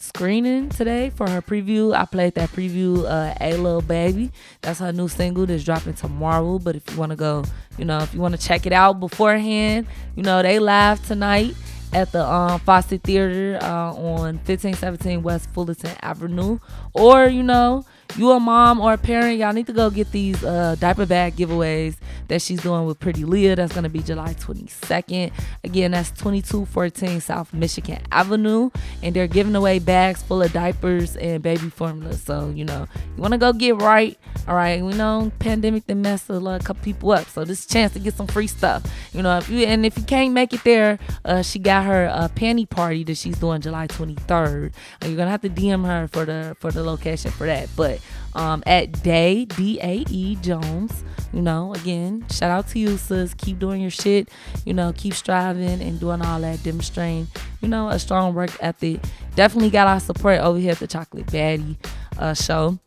[0.00, 1.94] screening today for her preview.
[1.94, 4.30] I played that preview, uh, A Little Baby.
[4.62, 6.58] That's her new single that's dropping tomorrow.
[6.58, 7.44] But if you want to go,
[7.76, 11.54] you know, if you want to check it out beforehand, you know, they live tonight
[11.92, 16.58] at the um, Facets Theater uh, on 1517 West Fullerton Avenue.
[16.92, 17.84] Or, you know,
[18.16, 21.36] you a mom or a parent, y'all need to go get these uh, diaper bag
[21.36, 21.96] giveaways
[22.28, 23.56] that she's doing with Pretty Leah.
[23.56, 25.32] That's gonna be July 22nd.
[25.64, 28.70] Again, that's 2214 South Michigan Avenue,
[29.02, 32.14] and they're giving away bags full of diapers and baby formula.
[32.14, 32.86] So you know,
[33.16, 34.18] you wanna go get right.
[34.46, 37.92] All right, we know pandemic that messed a lot, couple people up, so this chance
[37.92, 38.82] to get some free stuff.
[39.12, 42.08] You know, if you and if you can't make it there, uh, she got her
[42.08, 44.72] uh, panty party that she's doing July 23rd.
[45.04, 47.97] you're gonna have to DM her for the for the location for that, but
[48.38, 51.04] um, at Dae D A E Jones.
[51.32, 53.34] You know, again, shout out to you, sis.
[53.34, 54.30] Keep doing your shit.
[54.64, 57.26] You know, keep striving and doing all that, demonstrating.
[57.60, 59.00] You know, a strong work ethic.
[59.34, 61.76] Definitely got our support over here at the Chocolate Baddie
[62.18, 62.78] uh, show.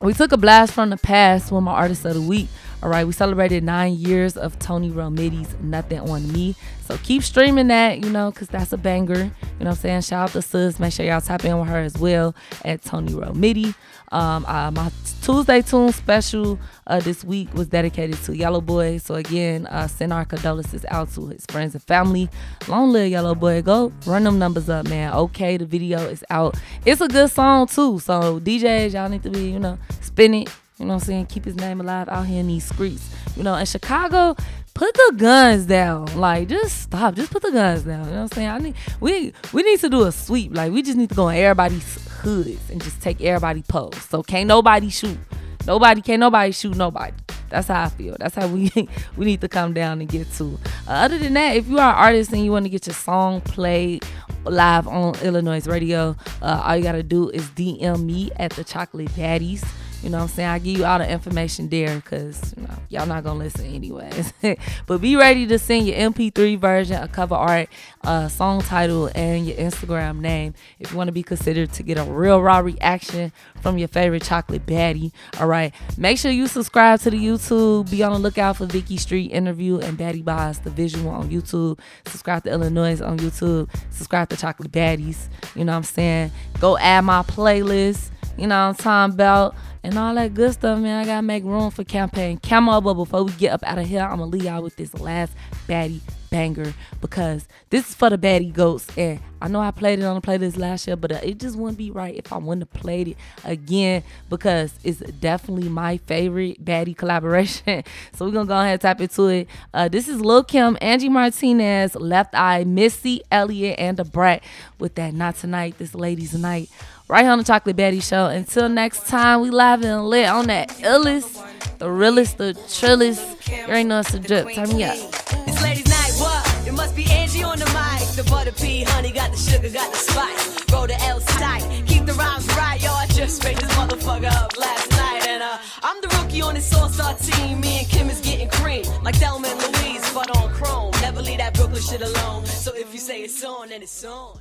[0.00, 2.48] We took a blast from the past with my artist of the week.
[2.82, 6.54] All right, we celebrated nine years of Toni Romiti's Nothing on Me.
[6.84, 9.14] So keep streaming that, you know, because that's a banger.
[9.14, 10.02] You know what I'm saying?
[10.02, 10.78] Shout out to Sis.
[10.78, 13.74] Make sure y'all tap in with her as well at Tony Romitty.
[14.10, 14.90] Um, uh, my
[15.22, 18.98] Tuesday Tune special uh, this week was dedicated to Yellow Boy.
[18.98, 22.28] So again, uh, send our condolences out to his friends and family.
[22.66, 23.62] Long live Yellow Boy.
[23.62, 25.12] Go run them numbers up, man.
[25.12, 26.56] Okay, the video is out.
[26.84, 27.98] It's a good song too.
[27.98, 30.48] So DJs, y'all need to be, you know, spin it
[30.78, 31.26] you know what I'm saying?
[31.26, 33.10] Keep his name alive out here in these streets.
[33.36, 34.36] You know, in Chicago,
[34.74, 36.06] put the guns down.
[36.16, 37.16] Like, just stop.
[37.16, 38.04] Just put the guns down.
[38.04, 38.48] You know what I'm saying?
[38.48, 40.54] I need we we need to do a sweep.
[40.54, 44.10] Like, we just need to go in everybody's hoods and just take everybody post.
[44.10, 45.18] So can't nobody shoot.
[45.66, 47.14] Nobody can't nobody shoot nobody.
[47.50, 48.16] That's how I feel.
[48.18, 48.70] That's how we
[49.16, 50.58] we need to come down and get to.
[50.86, 52.94] Uh, other than that, if you are an artist and you want to get your
[52.94, 54.04] song played
[54.44, 59.10] live on Illinois radio, uh, all you gotta do is DM me at the Chocolate
[59.10, 59.64] Baddies.
[60.02, 60.48] You know what I'm saying?
[60.48, 64.32] I give you all the information there because you know, y'all not gonna listen anyways.
[64.86, 67.68] but be ready to send your MP3 version, a cover art,
[68.04, 71.98] a song title, and your Instagram name if you want to be considered to get
[71.98, 75.10] a real raw reaction from your favorite chocolate baddie.
[75.40, 75.74] All right.
[75.96, 77.90] Make sure you subscribe to the YouTube.
[77.90, 81.78] Be on the lookout for Vicki Street interview and Baddie Boss, the visual on YouTube.
[82.06, 83.68] Subscribe to Illinois on YouTube.
[83.90, 85.28] Subscribe to Chocolate Baddies.
[85.56, 86.30] You know what I'm saying?
[86.60, 88.10] Go add my playlist.
[88.38, 89.54] You know what I'm talking about?
[89.82, 91.00] and all that good stuff, man.
[91.02, 92.80] I gotta make room for campaign camo.
[92.80, 95.32] But before we get up out of here, I'm gonna leave y'all with this last
[95.66, 96.00] baddie
[96.30, 98.86] banger because this is for the baddie goats.
[98.98, 101.56] And I know I played it on the playlist last year, but uh, it just
[101.56, 106.62] wouldn't be right if I wouldn't have played it again because it's definitely my favorite
[106.62, 107.82] baddie collaboration.
[108.12, 109.48] so we're gonna go ahead and tap into it.
[109.72, 114.42] Uh, this is Lil Kim, Angie Martinez, Left Eye, Missy Elliott, and Da Brat
[114.78, 116.68] with that Not Tonight, This Ladies Night
[117.08, 118.26] right here on the Chocolate Baddie Show.
[118.26, 121.42] Until next time, we live and lit on that illest,
[121.78, 123.48] the realest, the trillest.
[123.48, 124.52] You ain't know it's a drip.
[124.54, 124.96] Turn me up.
[124.96, 126.68] It's ladies' night, what?
[126.68, 128.08] It must be Angie on the mic.
[128.16, 130.72] The butter pea, honey, got the sugar, got the spice.
[130.72, 132.92] Roll the L tight, keep the rhymes right, yo.
[132.92, 136.74] I just made this motherfucker up last night, and uh, I'm the rookie on this
[136.74, 137.60] all-star team.
[137.60, 140.92] Me and Kim is getting cream, like Thelma and Louise, but on chrome.
[141.00, 142.44] Never leave that Brooklyn shit alone.
[142.44, 144.38] So if you say it's on, then it's on.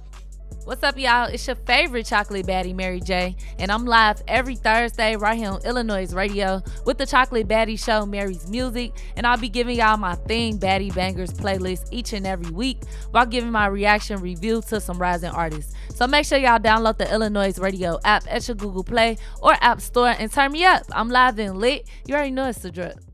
[0.67, 1.29] What's up, y'all?
[1.29, 3.37] It's your favorite chocolate baddie, Mary J.
[3.57, 8.05] And I'm live every Thursday right here on Illinois Radio with the Chocolate Baddie Show,
[8.05, 8.91] Mary's Music.
[9.15, 13.25] And I'll be giving y'all my thing, Baddie Bangers playlist each and every week while
[13.25, 15.73] giving my reaction review to some rising artists.
[15.95, 19.79] So make sure y'all download the Illinois Radio app at your Google Play or App
[19.79, 20.83] Store and turn me up.
[20.91, 21.87] I'm live and lit.
[22.07, 23.06] You already know it's the drip.